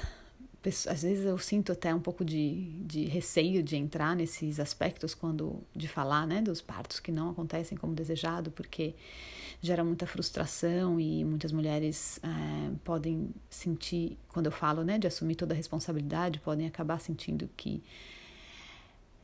às 0.88 1.04
vezes 1.04 1.26
eu 1.26 1.38
sinto 1.38 1.72
até 1.72 1.94
um 1.94 2.00
pouco 2.00 2.26
de, 2.26 2.72
de 2.82 3.06
receio 3.06 3.62
de 3.62 3.76
entrar 3.76 4.16
nesses 4.16 4.60
aspectos 4.60 5.14
quando 5.14 5.62
de 5.76 5.88
falar, 5.88 6.26
né, 6.26 6.42
dos 6.42 6.60
partos 6.60 7.00
que 7.00 7.12
não 7.12 7.30
acontecem 7.30 7.78
como 7.78 7.94
desejado, 7.94 8.50
porque 8.50 8.96
gera 9.62 9.84
muita 9.84 10.08
frustração 10.08 11.00
e 11.00 11.24
muitas 11.24 11.52
mulheres 11.52 12.20
é, 12.24 12.72
podem 12.84 13.30
sentir, 13.50 14.18
quando 14.30 14.48
eu 14.48 14.52
falo, 14.52 14.84
né, 14.84 14.98
de 14.98 15.08
assumir 15.08 15.36
toda 15.36 15.54
a 15.54 15.58
responsabilidade, 15.58 16.40
podem 16.40 16.66
acabar 16.66 17.00
sentindo 17.00 17.50
que 17.56 17.84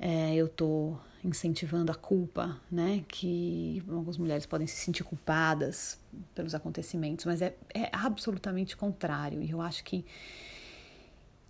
é, 0.03 0.33
eu 0.33 0.49
tô 0.49 0.97
incentivando 1.23 1.91
a 1.91 1.95
culpa, 1.95 2.59
né? 2.71 3.05
Que 3.07 3.83
algumas 3.87 4.17
mulheres 4.17 4.47
podem 4.47 4.65
se 4.65 4.75
sentir 4.75 5.03
culpadas 5.03 5.99
pelos 6.33 6.55
acontecimentos, 6.55 7.25
mas 7.25 7.39
é, 7.39 7.55
é 7.71 7.87
absolutamente 7.93 8.75
contrário. 8.75 9.43
E 9.43 9.51
eu 9.51 9.61
acho 9.61 9.83
que 9.83 10.03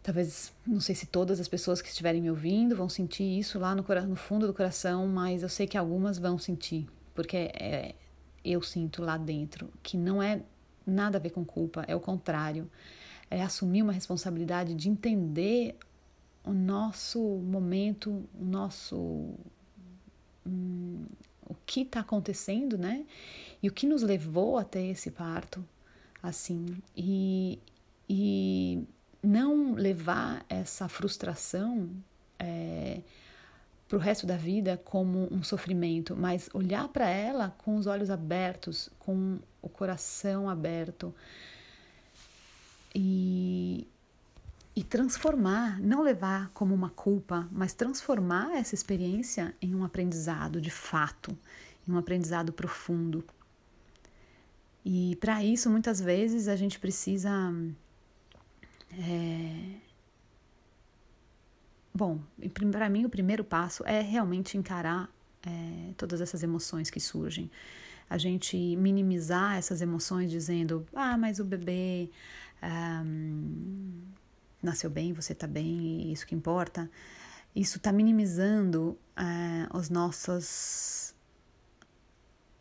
Talvez, 0.03 0.51
não 0.65 0.79
sei 0.79 0.95
se 0.95 1.05
todas 1.05 1.39
as 1.39 1.47
pessoas 1.47 1.79
que 1.79 1.87
estiverem 1.87 2.19
me 2.19 2.29
ouvindo 2.31 2.75
vão 2.75 2.89
sentir 2.89 3.23
isso 3.37 3.59
lá 3.59 3.75
no, 3.75 3.85
no 4.07 4.15
fundo 4.15 4.47
do 4.47 4.53
coração, 4.53 5.07
mas 5.07 5.43
eu 5.43 5.49
sei 5.49 5.67
que 5.67 5.77
algumas 5.77 6.17
vão 6.17 6.39
sentir, 6.39 6.87
porque 7.13 7.37
é, 7.37 7.93
eu 8.43 8.63
sinto 8.63 9.03
lá 9.03 9.15
dentro 9.15 9.69
que 9.83 9.95
não 9.97 10.21
é 10.21 10.41
nada 10.87 11.19
a 11.19 11.21
ver 11.21 11.29
com 11.29 11.45
culpa, 11.45 11.85
é 11.87 11.95
o 11.95 11.99
contrário. 11.99 12.67
É 13.29 13.43
assumir 13.43 13.83
uma 13.83 13.93
responsabilidade 13.93 14.73
de 14.73 14.89
entender 14.89 15.77
o 16.43 16.53
nosso 16.53 17.19
momento, 17.19 18.23
o 18.39 18.43
nosso. 18.43 19.35
Hum, 20.45 21.05
o 21.45 21.55
que 21.65 21.81
está 21.81 21.99
acontecendo, 21.99 22.77
né? 22.77 23.05
E 23.61 23.67
o 23.67 23.71
que 23.73 23.85
nos 23.85 24.01
levou 24.01 24.57
até 24.57 24.81
esse 24.85 25.11
parto, 25.11 25.63
assim. 26.23 26.77
E, 26.95 27.59
e 28.09 28.83
não 29.21 29.73
levar 29.73 30.45
essa 30.47 30.87
frustração 30.87 31.89
é, 32.39 33.01
para 33.87 33.97
o 33.97 33.99
resto 33.99 34.25
da 34.25 34.37
vida 34.37 34.81
como 34.85 35.27
um 35.31 35.43
sofrimento, 35.43 36.15
mas 36.15 36.49
olhar 36.53 36.87
para 36.87 37.09
ela 37.09 37.53
com 37.57 37.75
os 37.75 37.85
olhos 37.85 38.09
abertos, 38.09 38.89
com 38.97 39.37
o 39.61 39.67
coração 39.67 40.49
aberto 40.49 41.13
e, 42.95 43.30
e 44.81 44.83
transformar, 44.83 45.79
não 45.79 46.01
levar 46.01 46.49
como 46.55 46.73
uma 46.73 46.89
culpa, 46.89 47.47
mas 47.51 47.71
transformar 47.71 48.57
essa 48.57 48.73
experiência 48.73 49.55
em 49.61 49.75
um 49.75 49.83
aprendizado 49.83 50.59
de 50.59 50.71
fato, 50.71 51.37
em 51.87 51.91
um 51.91 51.99
aprendizado 51.99 52.51
profundo. 52.51 53.23
E 54.83 55.15
para 55.17 55.43
isso, 55.43 55.69
muitas 55.69 56.01
vezes, 56.01 56.47
a 56.47 56.55
gente 56.55 56.79
precisa. 56.79 57.29
É... 58.91 59.75
Bom, 61.93 62.19
para 62.71 62.89
mim, 62.89 63.05
o 63.05 63.09
primeiro 63.09 63.43
passo 63.43 63.83
é 63.85 64.01
realmente 64.01 64.57
encarar 64.57 65.11
é, 65.45 65.93
todas 65.95 66.21
essas 66.21 66.41
emoções 66.41 66.89
que 66.89 66.99
surgem. 66.99 67.51
A 68.09 68.17
gente 68.17 68.57
minimizar 68.77 69.57
essas 69.57 69.79
emoções 69.79 70.31
dizendo: 70.31 70.87
ah, 70.91 71.15
mas 71.19 71.37
o 71.37 71.45
bebê 71.45 72.09
um, 72.63 74.11
nasceu 74.61 74.89
bem, 74.89 75.13
você 75.13 75.33
está 75.33 75.47
bem, 75.47 76.11
isso 76.11 76.25
que 76.25 76.35
importa. 76.35 76.89
Isso 77.55 77.77
está 77.77 77.91
minimizando 77.91 78.97
uh, 79.17 79.77
os 79.77 79.89
nossos 79.89 81.13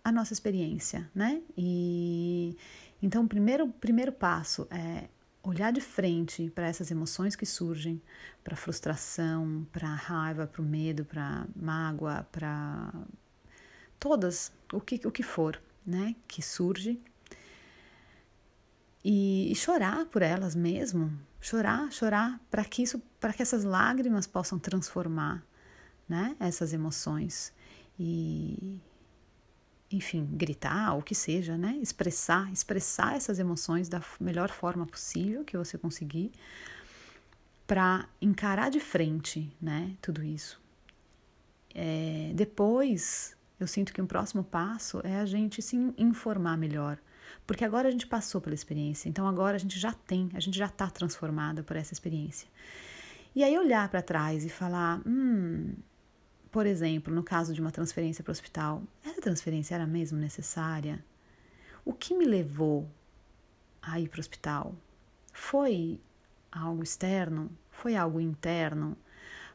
a 0.02 0.10
nossa 0.10 0.32
experiência, 0.32 1.08
né? 1.14 1.42
E 1.56 2.56
então 3.02 3.24
o 3.24 3.28
primeiro, 3.28 3.68
primeiro 3.68 4.12
passo 4.12 4.66
é 4.70 5.08
olhar 5.42 5.72
de 5.72 5.80
frente 5.80 6.50
para 6.50 6.66
essas 6.66 6.90
emoções 6.90 7.34
que 7.34 7.46
surgem, 7.46 8.00
para 8.44 8.56
frustração, 8.56 9.66
para 9.72 9.88
raiva, 9.88 10.46
para 10.46 10.60
o 10.60 10.64
medo, 10.64 11.04
para 11.04 11.46
mágoa, 11.56 12.26
para 12.30 12.92
todas, 13.98 14.52
o 14.72 14.80
que, 14.80 15.00
o 15.06 15.10
que 15.10 15.22
for, 15.22 15.60
né, 15.86 16.14
que 16.28 16.42
surge. 16.42 17.00
E, 19.02 19.50
e 19.50 19.54
chorar 19.54 20.04
por 20.06 20.20
elas 20.20 20.54
mesmo, 20.54 21.10
chorar, 21.40 21.90
chorar, 21.90 22.40
para 22.50 22.64
que 22.64 22.82
isso, 22.82 23.00
para 23.18 23.32
que 23.32 23.42
essas 23.42 23.64
lágrimas 23.64 24.26
possam 24.26 24.58
transformar, 24.58 25.42
né, 26.08 26.36
essas 26.38 26.72
emoções. 26.72 27.52
E, 27.98 28.78
enfim, 29.90 30.28
gritar, 30.32 30.94
o 30.96 31.02
que 31.02 31.14
seja, 31.14 31.58
né? 31.58 31.76
Expressar, 31.82 32.50
expressar 32.52 33.16
essas 33.16 33.38
emoções 33.38 33.88
da 33.88 34.00
melhor 34.20 34.50
forma 34.50 34.86
possível 34.86 35.44
que 35.44 35.56
você 35.56 35.76
conseguir 35.76 36.30
para 37.66 38.08
encarar 38.20 38.70
de 38.70 38.80
frente, 38.80 39.54
né? 39.60 39.96
Tudo 40.00 40.22
isso. 40.22 40.60
É, 41.74 42.32
depois, 42.34 43.36
eu 43.58 43.66
sinto 43.66 43.92
que 43.92 44.02
um 44.02 44.06
próximo 44.06 44.42
passo 44.42 45.00
é 45.04 45.16
a 45.16 45.26
gente 45.26 45.60
se 45.62 45.76
informar 45.98 46.56
melhor, 46.56 46.98
porque 47.46 47.64
agora 47.64 47.88
a 47.88 47.90
gente 47.90 48.06
passou 48.06 48.40
pela 48.40 48.54
experiência, 48.54 49.08
então 49.08 49.26
agora 49.26 49.56
a 49.56 49.58
gente 49.58 49.78
já 49.78 49.92
tem, 49.92 50.30
a 50.34 50.40
gente 50.40 50.58
já 50.58 50.66
está 50.66 50.88
transformada 50.88 51.62
por 51.62 51.76
essa 51.76 51.92
experiência. 51.92 52.48
E 53.34 53.44
aí 53.44 53.56
olhar 53.56 53.88
para 53.88 54.02
trás 54.02 54.44
e 54.44 54.48
falar, 54.48 55.00
hum, 55.06 55.74
por 56.50 56.66
exemplo, 56.66 57.14
no 57.14 57.22
caso 57.22 57.54
de 57.54 57.60
uma 57.60 57.70
transferência 57.70 58.24
para 58.24 58.30
o 58.30 58.32
hospital, 58.32 58.82
essa 59.04 59.20
transferência 59.20 59.74
era 59.74 59.86
mesmo 59.86 60.18
necessária? 60.18 61.04
O 61.84 61.92
que 61.92 62.14
me 62.14 62.24
levou 62.24 62.90
a 63.80 64.00
ir 64.00 64.08
para 64.08 64.18
o 64.18 64.20
hospital? 64.20 64.74
Foi 65.32 66.00
algo 66.50 66.82
externo? 66.82 67.50
Foi 67.70 67.94
algo 67.94 68.20
interno? 68.20 68.96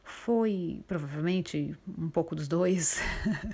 Foi 0.02 0.82
provavelmente 0.88 1.76
um 1.98 2.08
pouco 2.08 2.34
dos 2.34 2.48
dois, 2.48 2.98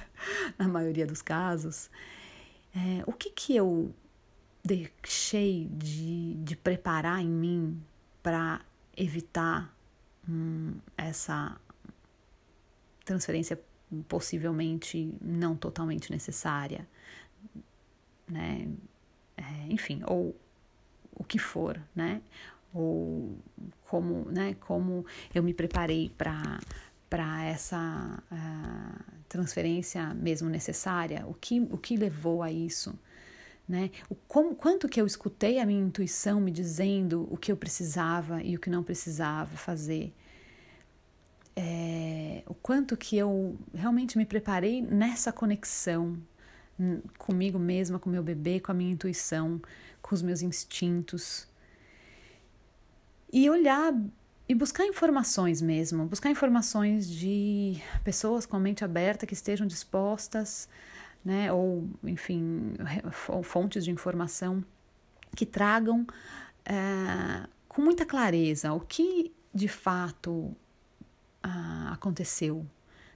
na 0.57 0.69
maioria 0.69 1.07
dos 1.07 1.21
casos. 1.21 1.91
É, 2.75 3.03
o 3.07 3.13
que, 3.13 3.31
que 3.31 3.57
eu 3.57 3.93
deixei 4.65 5.69
de, 5.73 6.35
de 6.35 6.57
preparar 6.57 7.21
em 7.21 7.29
mim 7.29 7.83
para 8.23 8.61
evitar 8.97 9.75
hum, 10.29 10.75
essa 10.97 11.59
transferência 13.05 13.61
possivelmente 14.09 15.13
não 15.21 15.57
totalmente 15.57 16.11
necessária, 16.11 16.87
né? 18.29 18.69
É, 19.37 19.43
enfim, 19.69 20.03
ou 20.07 20.35
o 21.15 21.25
que 21.25 21.39
for, 21.39 21.81
né? 21.95 22.23
Ou 22.73 23.37
como, 23.87 24.25
né? 24.31 24.55
Como 24.61 25.05
eu 25.35 25.43
me 25.43 25.53
preparei 25.53 26.11
para 26.17 26.61
para 27.11 27.45
essa 27.45 28.23
uh, 28.33 29.05
transferência 29.29 30.15
mesmo 30.15 30.49
necessária, 30.49 31.27
o 31.27 31.35
que 31.35 31.61
o 31.61 31.77
que 31.77 31.95
levou 31.95 32.43
a 32.43 32.51
isso, 32.51 32.99
né? 33.69 33.91
O 34.09 34.15
como, 34.15 34.55
quanto 34.55 34.89
que 34.89 35.01
eu 35.01 35.07
escutei 35.07 35.59
a 35.59 35.67
minha 35.67 35.83
intuição 35.83 36.41
me 36.41 36.51
dizendo 36.51 37.29
o 37.31 37.37
que 37.37 37.51
eu 37.51 37.57
precisava 37.57 38.43
e 38.43 38.57
o 38.57 38.61
que 38.61 38.69
não 38.69 38.83
precisava 38.83 39.57
fazer 39.57 40.13
é, 41.55 42.43
o 42.47 42.55
quanto 42.55 42.97
que 42.97 43.17
eu 43.17 43.59
realmente 43.75 44.17
me 44.17 44.25
preparei 44.25 44.81
nessa 44.81 45.33
conexão 45.33 46.19
comigo 47.19 47.59
mesma, 47.59 47.99
com 47.99 48.11
meu 48.11 48.23
bebê, 48.23 48.59
com 48.59 48.73
a 48.73 48.75
minha 48.75 48.93
intuição, 48.93 49.61
com 50.01 50.15
os 50.15 50.23
meus 50.23 50.43
instintos. 50.43 51.47
E 53.33 53.49
olhar 53.49 53.95
e 54.49 54.55
buscar 54.55 54.85
informações 54.85 55.63
mesmo, 55.63 56.07
buscar 56.07 56.31
informações 56.31 57.09
de 57.09 57.81
pessoas 58.03 58.45
com 58.45 58.57
a 58.57 58.61
mente 58.61 58.85
aberta 58.85 59.27
que 59.27 59.35
estejam 59.35 59.67
dispostas, 59.67 60.69
né, 61.25 61.53
ou 61.53 61.89
enfim, 62.05 62.75
fontes 63.43 63.85
de 63.85 63.91
informação 63.91 64.65
que 65.37 65.47
tragam 65.47 66.07
é, 66.65 67.47
com 67.69 67.81
muita 67.81 68.05
clareza 68.05 68.73
o 68.73 68.81
que 68.81 69.33
de 69.55 69.69
fato 69.69 70.55
ah, 71.43 71.91
aconteceu. 71.93 72.67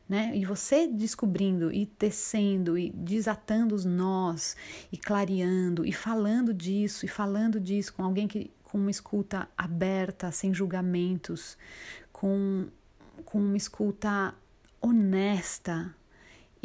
Né? 0.09 0.37
E 0.37 0.45
você 0.45 0.87
descobrindo 0.87 1.73
e 1.73 1.85
tecendo 1.85 2.79
e 2.79 2.91
desatando 2.91 3.75
os 3.75 3.85
nós 3.85 4.57
e 4.93 4.97
clareando 4.97 5.85
e 5.85 5.93
falando 5.93 6.55
disso 6.55 7.05
e 7.05 7.09
falando 7.09 7.59
disso 7.59 7.93
com 7.93 8.05
alguém 8.05 8.29
que 8.29 8.51
com 8.63 8.79
uma 8.79 8.91
escuta 8.91 9.49
aberta, 9.57 10.31
sem 10.31 10.53
julgamentos, 10.53 11.57
com, 12.13 12.67
com 13.25 13.39
uma 13.39 13.57
escuta 13.57 14.35
honesta 14.81 15.95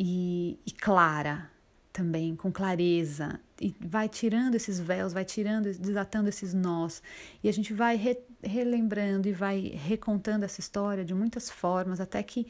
e, 0.04 0.60
e 0.66 0.72
clara 0.72 1.48
também, 1.94 2.36
com 2.36 2.52
clareza, 2.52 3.40
e 3.60 3.76
vai 3.80 4.10
tirando 4.10 4.56
esses 4.56 4.80
véus, 4.80 5.14
vai 5.14 5.24
tirando, 5.24 5.72
desatando 5.78 6.28
esses 6.28 6.56
nós, 6.56 7.04
e 7.44 7.48
a 7.48 7.54
gente 7.54 7.72
vai 7.72 7.98
re, 7.98 8.18
relembrando 8.42 9.28
e 9.28 9.32
vai 9.32 9.60
recontando 9.60 10.44
essa 10.44 10.60
história 10.60 11.06
de 11.06 11.14
muitas 11.14 11.52
formas, 11.52 12.02
até 12.02 12.24
que 12.24 12.48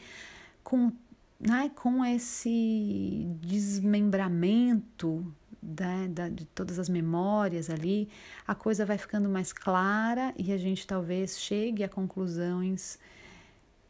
com, 0.64 0.94
né, 1.38 1.70
com 1.76 2.06
esse 2.06 3.28
desmembramento 3.42 5.26
da, 5.62 6.08
da, 6.08 6.30
de 6.30 6.46
todas 6.46 6.80
as 6.80 6.88
memórias 6.88 7.70
ali, 7.70 8.08
a 8.48 8.56
coisa 8.56 8.86
vai 8.86 8.98
ficando 8.98 9.28
mais 9.28 9.52
clara 9.52 10.34
e 10.38 10.54
a 10.54 10.58
gente 10.58 10.88
talvez 10.88 11.38
chegue 11.38 11.84
a 11.84 11.90
conclusões 11.90 12.98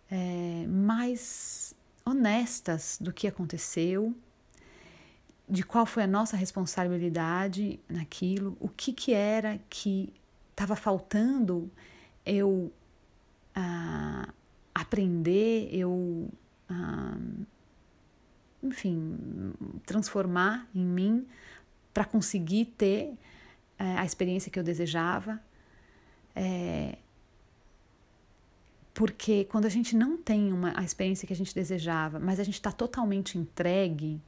é, 0.10 0.66
mais 0.68 1.76
honestas 2.06 2.98
do 3.00 3.12
que 3.14 3.28
aconteceu 3.28 4.16
de 5.48 5.64
qual 5.64 5.86
foi 5.86 6.04
a 6.04 6.08
nossa 6.08 6.38
responsabilidade 6.38 7.80
naquilo, 7.90 8.56
o 8.60 8.70
que, 8.70 8.94
que 8.94 9.14
era 9.14 9.60
que 9.70 10.14
estava 10.52 10.76
faltando 10.78 11.70
eu 12.26 12.72
ah, 13.54 14.30
aprender, 14.74 15.70
eu, 15.74 16.30
ah, 16.70 17.18
enfim, 18.64 19.54
transformar 19.86 20.70
em 20.74 20.86
mim 20.86 21.28
para 21.94 22.06
conseguir 22.06 22.66
ter 22.66 23.14
eh, 23.78 23.98
a 23.98 24.06
experiência 24.06 24.50
que 24.52 24.58
eu 24.58 24.64
desejava. 24.64 25.42
É, 26.34 26.98
Porque 28.94 29.46
quando 29.46 29.66
a 29.66 29.70
gente 29.70 29.96
não 29.96 30.18
tem 30.18 30.52
uma, 30.52 30.78
a 30.78 30.84
experiência 30.84 31.26
que 31.26 31.34
a 31.34 31.36
gente 31.36 31.56
desejava, 31.56 32.20
mas 32.20 32.40
a 32.40 32.44
gente 32.44 32.56
está 32.56 32.72
totalmente 32.72 33.38
entregue 33.38 34.22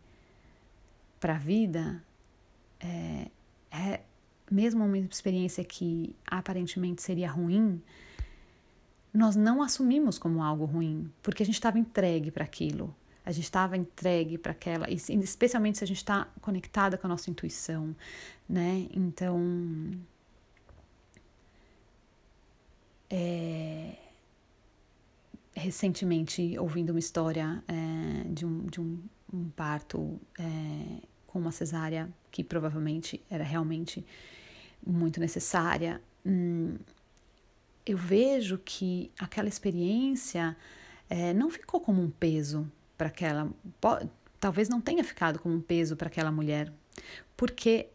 para 1.20 1.36
a 1.36 1.38
vida, 1.38 2.02
é, 2.80 3.28
é, 3.72 4.00
mesmo 4.50 4.86
uma 4.86 4.98
experiência 4.98 5.64
que 5.64 6.16
aparentemente 6.26 7.02
seria 7.02 7.30
ruim, 7.30 7.82
nós 9.14 9.36
não 9.36 9.62
assumimos 9.62 10.18
como 10.18 10.42
algo 10.42 10.66
ruim, 10.66 11.12
porque 11.22 11.44
a 11.44 11.46
gente 11.46 11.56
estava 11.56 11.78
entregue 11.78 12.32
para 12.32 12.44
aquilo. 12.44 12.94
A 13.26 13.32
gente 13.32 13.46
estava 13.46 13.78
entregue 13.78 14.38
para 14.38 14.52
aquela, 14.52 14.90
especialmente 14.90 15.78
se 15.78 15.84
a 15.84 15.88
gente 15.88 15.98
está 15.98 16.28
conectada 16.42 16.98
com 16.98 17.08
a 17.08 17.10
nossa 17.10 17.30
intuição, 17.30 17.96
né? 18.50 18.86
Então, 18.94 19.40
é, 23.10 23.96
recentemente 25.56 26.58
ouvindo 26.58 26.92
uma 26.92 27.00
história 27.00 27.64
é, 27.68 28.28
de, 28.30 28.46
um, 28.46 28.66
de 28.66 28.82
um, 28.82 29.00
um 29.32 29.50
parto 29.50 30.20
é, 30.40 30.44
com 31.28 31.40
uma 31.40 31.52
cesárea 31.52 32.10
que 32.32 32.44
provavelmente 32.44 33.22
era 33.30 33.44
realmente 33.44 34.06
muito 34.86 35.20
necessária. 35.20 36.02
Hum, 36.26 36.78
eu 37.86 37.98
vejo 37.98 38.58
que 38.64 39.12
aquela 39.20 39.48
experiência 39.48 40.56
é, 41.10 41.34
não 41.34 41.50
ficou 41.50 41.80
como 41.80 42.02
um 42.02 42.10
peso 42.10 42.72
para 42.98 43.08
aquela. 43.08 43.52
Talvez 44.40 44.70
não 44.70 44.82
tenha 44.82 45.04
ficado 45.04 45.40
como 45.40 45.56
um 45.56 45.62
peso 45.62 45.96
para 45.96 46.08
aquela 46.08 46.32
mulher, 46.32 46.72
porque 47.36 47.90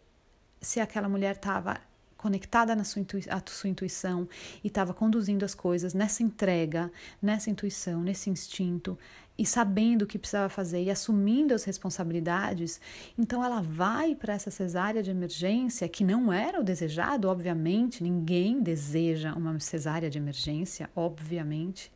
se 0.61 0.81
aquela 0.81 1.09
mulher 1.09 1.37
estava 1.37 1.81
conectada 2.19 2.77
na 2.77 2.85
sua, 2.85 3.03
à 3.31 3.43
sua 3.51 3.71
intuição 3.71 4.29
e 4.63 4.67
estava 4.67 4.93
conduzindo 4.93 5.45
as 5.45 5.55
coisas 5.55 5.95
nessa 5.95 6.23
entrega, 6.23 6.93
nessa 7.23 7.49
intuição, 7.49 8.03
nesse 8.03 8.29
instinto 8.29 8.99
e 9.39 9.47
sabendo 9.47 10.03
o 10.03 10.07
que 10.07 10.19
precisava 10.19 10.49
fazer 10.49 10.83
e 10.83 10.91
assumindo 10.91 11.55
as 11.55 11.63
responsabilidades, 11.63 12.81
então 13.17 13.43
ela 13.45 13.63
vai 13.63 14.17
para 14.17 14.35
essa 14.35 14.51
cesárea 14.51 15.01
de 15.01 15.13
emergência 15.13 15.89
que 15.89 16.03
não 16.03 16.33
era 16.33 16.61
o 16.61 16.65
desejado, 16.65 17.29
obviamente, 17.29 18.03
ninguém 18.03 18.61
deseja 18.61 19.33
uma 19.35 19.59
cesárea 19.61 20.11
de 20.11 20.19
emergência, 20.19 20.91
obviamente. 20.97 21.93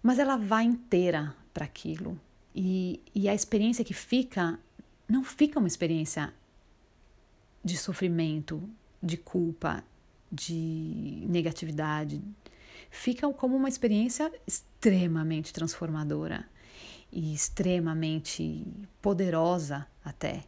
Mas 0.00 0.20
ela 0.20 0.36
vai 0.36 0.62
inteira 0.64 1.34
para 1.52 1.64
aquilo. 1.64 2.18
E, 2.54 3.00
e 3.12 3.28
a 3.28 3.34
experiência 3.34 3.84
que 3.84 3.94
fica 3.94 4.56
não 5.08 5.24
fica 5.24 5.58
uma 5.58 5.66
experiência 5.66 6.32
de 7.64 7.76
sofrimento, 7.76 8.62
de 9.04 9.18
culpa, 9.18 9.84
de 10.32 11.24
negatividade, 11.28 12.22
fica 12.90 13.30
como 13.34 13.54
uma 13.54 13.68
experiência 13.68 14.32
extremamente 14.46 15.52
transformadora 15.52 16.48
e 17.12 17.34
extremamente 17.34 18.66
poderosa 19.02 19.86
até. 20.02 20.44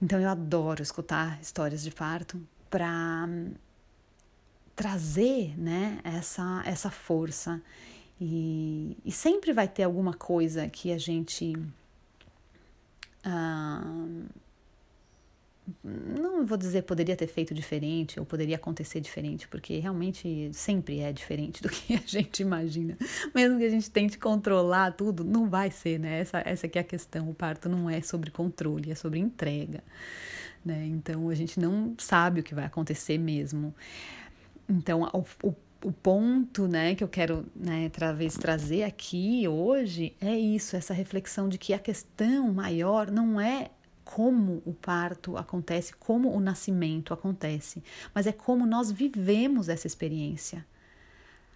Então 0.00 0.20
eu 0.20 0.28
adoro 0.28 0.82
escutar 0.82 1.40
histórias 1.40 1.82
de 1.82 1.90
parto 1.90 2.40
para 2.70 3.26
trazer, 4.76 5.58
né, 5.58 5.98
essa 6.04 6.62
essa 6.64 6.90
força 6.90 7.60
e, 8.20 8.96
e, 9.04 9.10
sempre 9.10 9.52
vai 9.52 9.66
ter 9.66 9.84
alguma 9.84 10.12
coisa 10.12 10.68
que 10.68 10.92
a 10.92 10.98
gente 10.98 11.52
ah, 13.24 13.82
não 15.84 16.46
vou 16.46 16.56
dizer 16.56 16.82
poderia 16.82 17.16
ter 17.16 17.26
feito 17.26 17.54
diferente 17.54 18.18
ou 18.18 18.26
poderia 18.26 18.56
acontecer 18.56 19.00
diferente, 19.00 19.46
porque 19.48 19.78
realmente 19.78 20.50
sempre 20.52 21.00
é 21.00 21.12
diferente 21.12 21.62
do 21.62 21.68
que 21.70 21.94
a 21.94 22.02
gente 22.06 22.40
imagina. 22.40 22.96
Mesmo 23.34 23.58
que 23.58 23.64
a 23.64 23.70
gente 23.70 23.90
tente 23.90 24.18
controlar 24.18 24.92
tudo, 24.92 25.24
não 25.24 25.48
vai 25.48 25.70
ser, 25.70 25.98
né? 25.98 26.20
Essa, 26.20 26.42
essa 26.44 26.66
aqui 26.66 26.78
é 26.78 26.80
a 26.80 26.84
questão. 26.84 27.28
O 27.28 27.34
parto 27.34 27.68
não 27.68 27.88
é 27.88 28.00
sobre 28.00 28.30
controle, 28.30 28.90
é 28.90 28.94
sobre 28.94 29.18
entrega, 29.18 29.82
né? 30.64 30.86
Então 30.86 31.28
a 31.28 31.34
gente 31.34 31.60
não 31.60 31.94
sabe 31.98 32.40
o 32.40 32.44
que 32.44 32.54
vai 32.54 32.64
acontecer 32.64 33.18
mesmo. 33.18 33.74
Então 34.68 35.02
o, 35.12 35.48
o 35.48 35.54
o 35.84 35.92
ponto 35.92 36.66
né, 36.66 36.94
que 36.94 37.04
eu 37.04 37.08
quero 37.08 37.46
né, 37.54 37.88
talvez 37.90 38.34
trazer 38.34 38.82
aqui 38.82 39.46
hoje 39.46 40.14
é 40.20 40.36
isso, 40.36 40.76
essa 40.76 40.92
reflexão 40.92 41.48
de 41.48 41.56
que 41.56 41.72
a 41.72 41.78
questão 41.78 42.52
maior 42.52 43.10
não 43.10 43.40
é 43.40 43.70
como 44.14 44.62
o 44.64 44.72
parto 44.72 45.36
acontece, 45.36 45.92
como 45.92 46.34
o 46.34 46.40
nascimento 46.40 47.12
acontece, 47.12 47.84
mas 48.14 48.26
é 48.26 48.32
como 48.32 48.64
nós 48.64 48.90
vivemos 48.90 49.68
essa 49.68 49.86
experiência. 49.86 50.64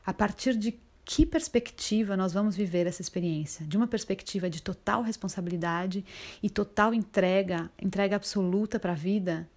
A 0.04 0.12
partir 0.12 0.54
de 0.54 0.78
que 1.02 1.24
perspectiva 1.24 2.14
nós 2.14 2.34
vamos 2.34 2.54
viver 2.54 2.86
essa 2.86 3.00
experiência? 3.00 3.64
De 3.64 3.74
uma 3.74 3.86
perspectiva 3.86 4.50
de 4.50 4.60
total 4.60 5.00
responsabilidade 5.02 6.04
e 6.42 6.50
total 6.50 6.92
entrega, 6.92 7.70
entrega 7.80 8.16
absoluta 8.16 8.78
para 8.78 8.92
a 8.92 8.96
vida? 8.96 9.48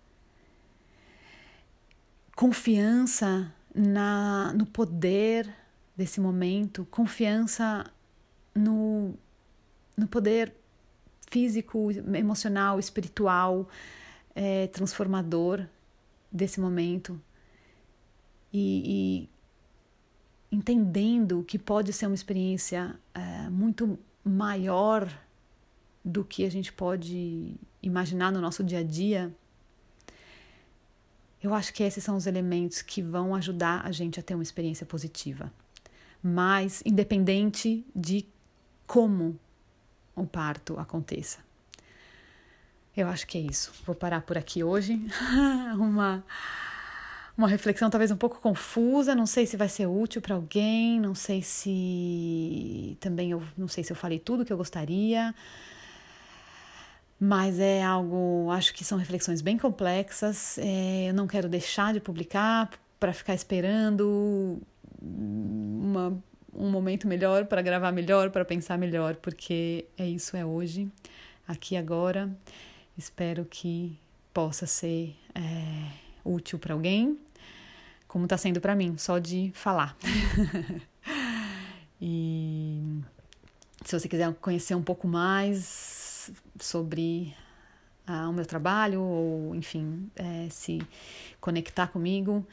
Confiança 2.33 3.53
na, 3.75 4.53
no 4.53 4.65
poder 4.65 5.53
desse 5.97 6.21
momento, 6.21 6.87
confiança 6.89 7.85
no, 8.55 9.13
no 9.97 10.07
poder 10.07 10.55
físico, 11.29 11.91
emocional, 11.91 12.79
espiritual, 12.79 13.67
é, 14.35 14.67
transformador 14.67 15.65
desse 16.31 16.59
momento 16.59 17.19
e, 18.57 19.27
e, 20.51 20.55
entendendo 20.55 21.43
que 21.43 21.59
pode 21.59 21.91
ser 21.91 22.05
uma 22.05 22.15
experiência 22.15 22.97
é, 23.13 23.49
muito 23.49 23.99
maior 24.23 25.11
do 26.03 26.23
que 26.23 26.45
a 26.45 26.49
gente 26.49 26.71
pode 26.71 27.55
imaginar 27.83 28.31
no 28.31 28.39
nosso 28.39 28.63
dia 28.63 28.79
a 28.79 28.83
dia. 28.83 29.33
Eu 31.43 31.53
acho 31.53 31.73
que 31.73 31.83
esses 31.83 32.01
são 32.03 32.15
os 32.15 32.27
elementos 32.27 32.81
que 32.81 33.01
vão 33.01 33.35
ajudar 33.35 33.85
a 33.85 33.91
gente 33.91 34.19
a 34.19 34.23
ter 34.23 34.35
uma 34.35 34.43
experiência 34.43 34.85
positiva. 34.85 35.51
Mas, 36.23 36.81
independente 36.85 37.85
de 37.93 38.25
como 38.87 39.37
o 40.15 40.25
parto 40.25 40.79
aconteça. 40.79 41.39
Eu 42.95 43.07
acho 43.09 43.27
que 43.27 43.37
é 43.37 43.41
isso. 43.41 43.73
Vou 43.85 43.95
parar 43.95 44.21
por 44.21 44.37
aqui 44.37 44.63
hoje. 44.63 44.99
uma 45.75 46.23
uma 47.37 47.49
reflexão 47.49 47.89
talvez 47.89 48.11
um 48.11 48.15
pouco 48.15 48.39
confusa, 48.39 49.13
não 49.13 49.25
sei 49.25 49.45
se 49.45 49.57
vai 49.57 49.67
ser 49.67 49.87
útil 49.87 50.21
para 50.21 50.35
alguém, 50.35 50.99
não 51.01 51.13
sei 51.13 51.41
se 51.41 52.97
também 53.01 53.31
eu 53.31 53.43
não 53.57 53.67
sei 53.67 53.83
se 53.83 53.91
eu 53.91 53.95
falei 53.95 54.19
tudo 54.19 54.45
que 54.45 54.53
eu 54.53 54.57
gostaria. 54.57 55.35
Mas 57.19 57.59
é 57.59 57.83
algo, 57.83 58.49
acho 58.51 58.73
que 58.73 58.83
são 58.83 58.97
reflexões 58.97 59.41
bem 59.41 59.57
complexas. 59.57 60.57
É, 60.57 61.09
eu 61.09 61.13
não 61.13 61.27
quero 61.27 61.49
deixar 61.49 61.93
de 61.93 61.99
publicar 61.99 62.69
para 62.99 63.13
ficar 63.13 63.33
esperando 63.33 64.61
uma 65.01 66.17
um 66.55 66.69
momento 66.69 67.07
melhor 67.07 67.45
para 67.45 67.61
gravar 67.61 67.91
melhor, 67.91 68.29
para 68.29 68.45
pensar 68.45 68.77
melhor, 68.77 69.15
porque 69.17 69.85
é 69.97 70.07
isso 70.07 70.37
é 70.37 70.45
hoje, 70.45 70.89
aqui 71.47 71.75
agora. 71.75 72.29
Espero 72.97 73.45
que 73.45 73.97
possa 74.33 74.65
ser 74.65 75.15
é, 75.33 75.91
útil 76.23 76.57
para 76.57 76.73
alguém, 76.73 77.17
como 78.07 78.25
está 78.25 78.37
sendo 78.37 78.61
para 78.61 78.75
mim, 78.75 78.97
só 78.97 79.19
de 79.19 79.51
falar. 79.53 79.95
e 82.01 83.01
se 83.83 83.99
você 83.99 84.07
quiser 84.07 84.33
conhecer 84.35 84.75
um 84.75 84.83
pouco 84.83 85.07
mais 85.07 86.31
sobre 86.59 87.35
ah, 88.07 88.29
o 88.29 88.33
meu 88.33 88.45
trabalho, 88.45 89.01
ou 89.01 89.55
enfim, 89.55 90.09
é, 90.15 90.47
se 90.49 90.81
conectar 91.39 91.87
comigo, 91.87 92.45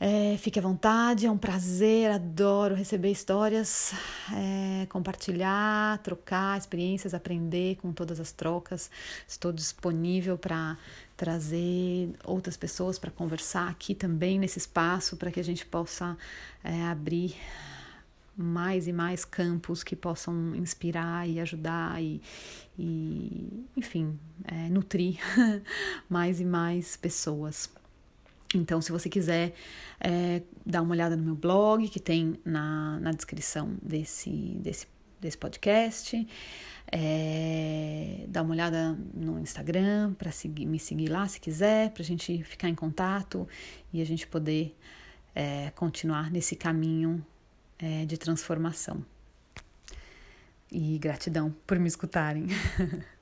é, 0.00 0.36
fique 0.38 0.58
à 0.58 0.62
vontade, 0.62 1.26
é 1.26 1.30
um 1.30 1.36
prazer, 1.36 2.10
adoro 2.12 2.74
receber 2.74 3.10
histórias, 3.10 3.92
é, 4.32 4.86
compartilhar, 4.86 5.98
trocar 5.98 6.56
experiências, 6.56 7.14
aprender 7.14 7.76
com 7.76 7.92
todas 7.92 8.20
as 8.20 8.30
trocas. 8.30 8.90
Estou 9.26 9.52
disponível 9.52 10.38
para 10.38 10.78
trazer 11.16 12.10
outras 12.24 12.56
pessoas 12.56 12.96
para 12.96 13.10
conversar 13.10 13.68
aqui 13.68 13.92
também 13.92 14.38
nesse 14.38 14.58
espaço, 14.58 15.16
para 15.16 15.32
que 15.32 15.40
a 15.40 15.44
gente 15.44 15.66
possa 15.66 16.16
é, 16.62 16.84
abrir 16.84 17.34
mais 18.36 18.86
e 18.86 18.92
mais 18.92 19.24
campos 19.24 19.82
que 19.82 19.96
possam 19.96 20.54
inspirar 20.54 21.28
e 21.28 21.40
ajudar 21.40 22.00
e, 22.00 22.22
e 22.78 23.66
enfim, 23.76 24.16
é, 24.44 24.68
nutrir 24.68 25.18
mais 26.08 26.40
e 26.40 26.44
mais 26.44 26.96
pessoas. 26.96 27.68
Então, 28.54 28.80
se 28.80 28.90
você 28.90 29.08
quiser 29.08 29.52
é, 30.00 30.42
dar 30.64 30.82
uma 30.82 30.92
olhada 30.92 31.16
no 31.16 31.22
meu 31.22 31.34
blog, 31.34 31.88
que 31.88 32.00
tem 32.00 32.38
na, 32.44 32.98
na 33.00 33.12
descrição 33.12 33.76
desse, 33.82 34.30
desse, 34.30 34.86
desse 35.20 35.36
podcast, 35.36 36.26
é, 36.90 38.24
dá 38.28 38.42
uma 38.42 38.52
olhada 38.52 38.98
no 39.12 39.38
Instagram 39.38 40.14
para 40.14 40.30
me 40.60 40.78
seguir 40.78 41.08
lá 41.08 41.28
se 41.28 41.38
quiser, 41.38 41.90
para 41.90 42.02
a 42.02 42.06
gente 42.06 42.42
ficar 42.42 42.68
em 42.68 42.74
contato 42.74 43.46
e 43.92 44.00
a 44.00 44.06
gente 44.06 44.26
poder 44.26 44.74
é, 45.34 45.70
continuar 45.72 46.30
nesse 46.30 46.56
caminho 46.56 47.24
é, 47.78 48.06
de 48.06 48.16
transformação. 48.16 49.04
E 50.72 50.98
gratidão 50.98 51.54
por 51.66 51.78
me 51.78 51.88
escutarem. 51.88 52.46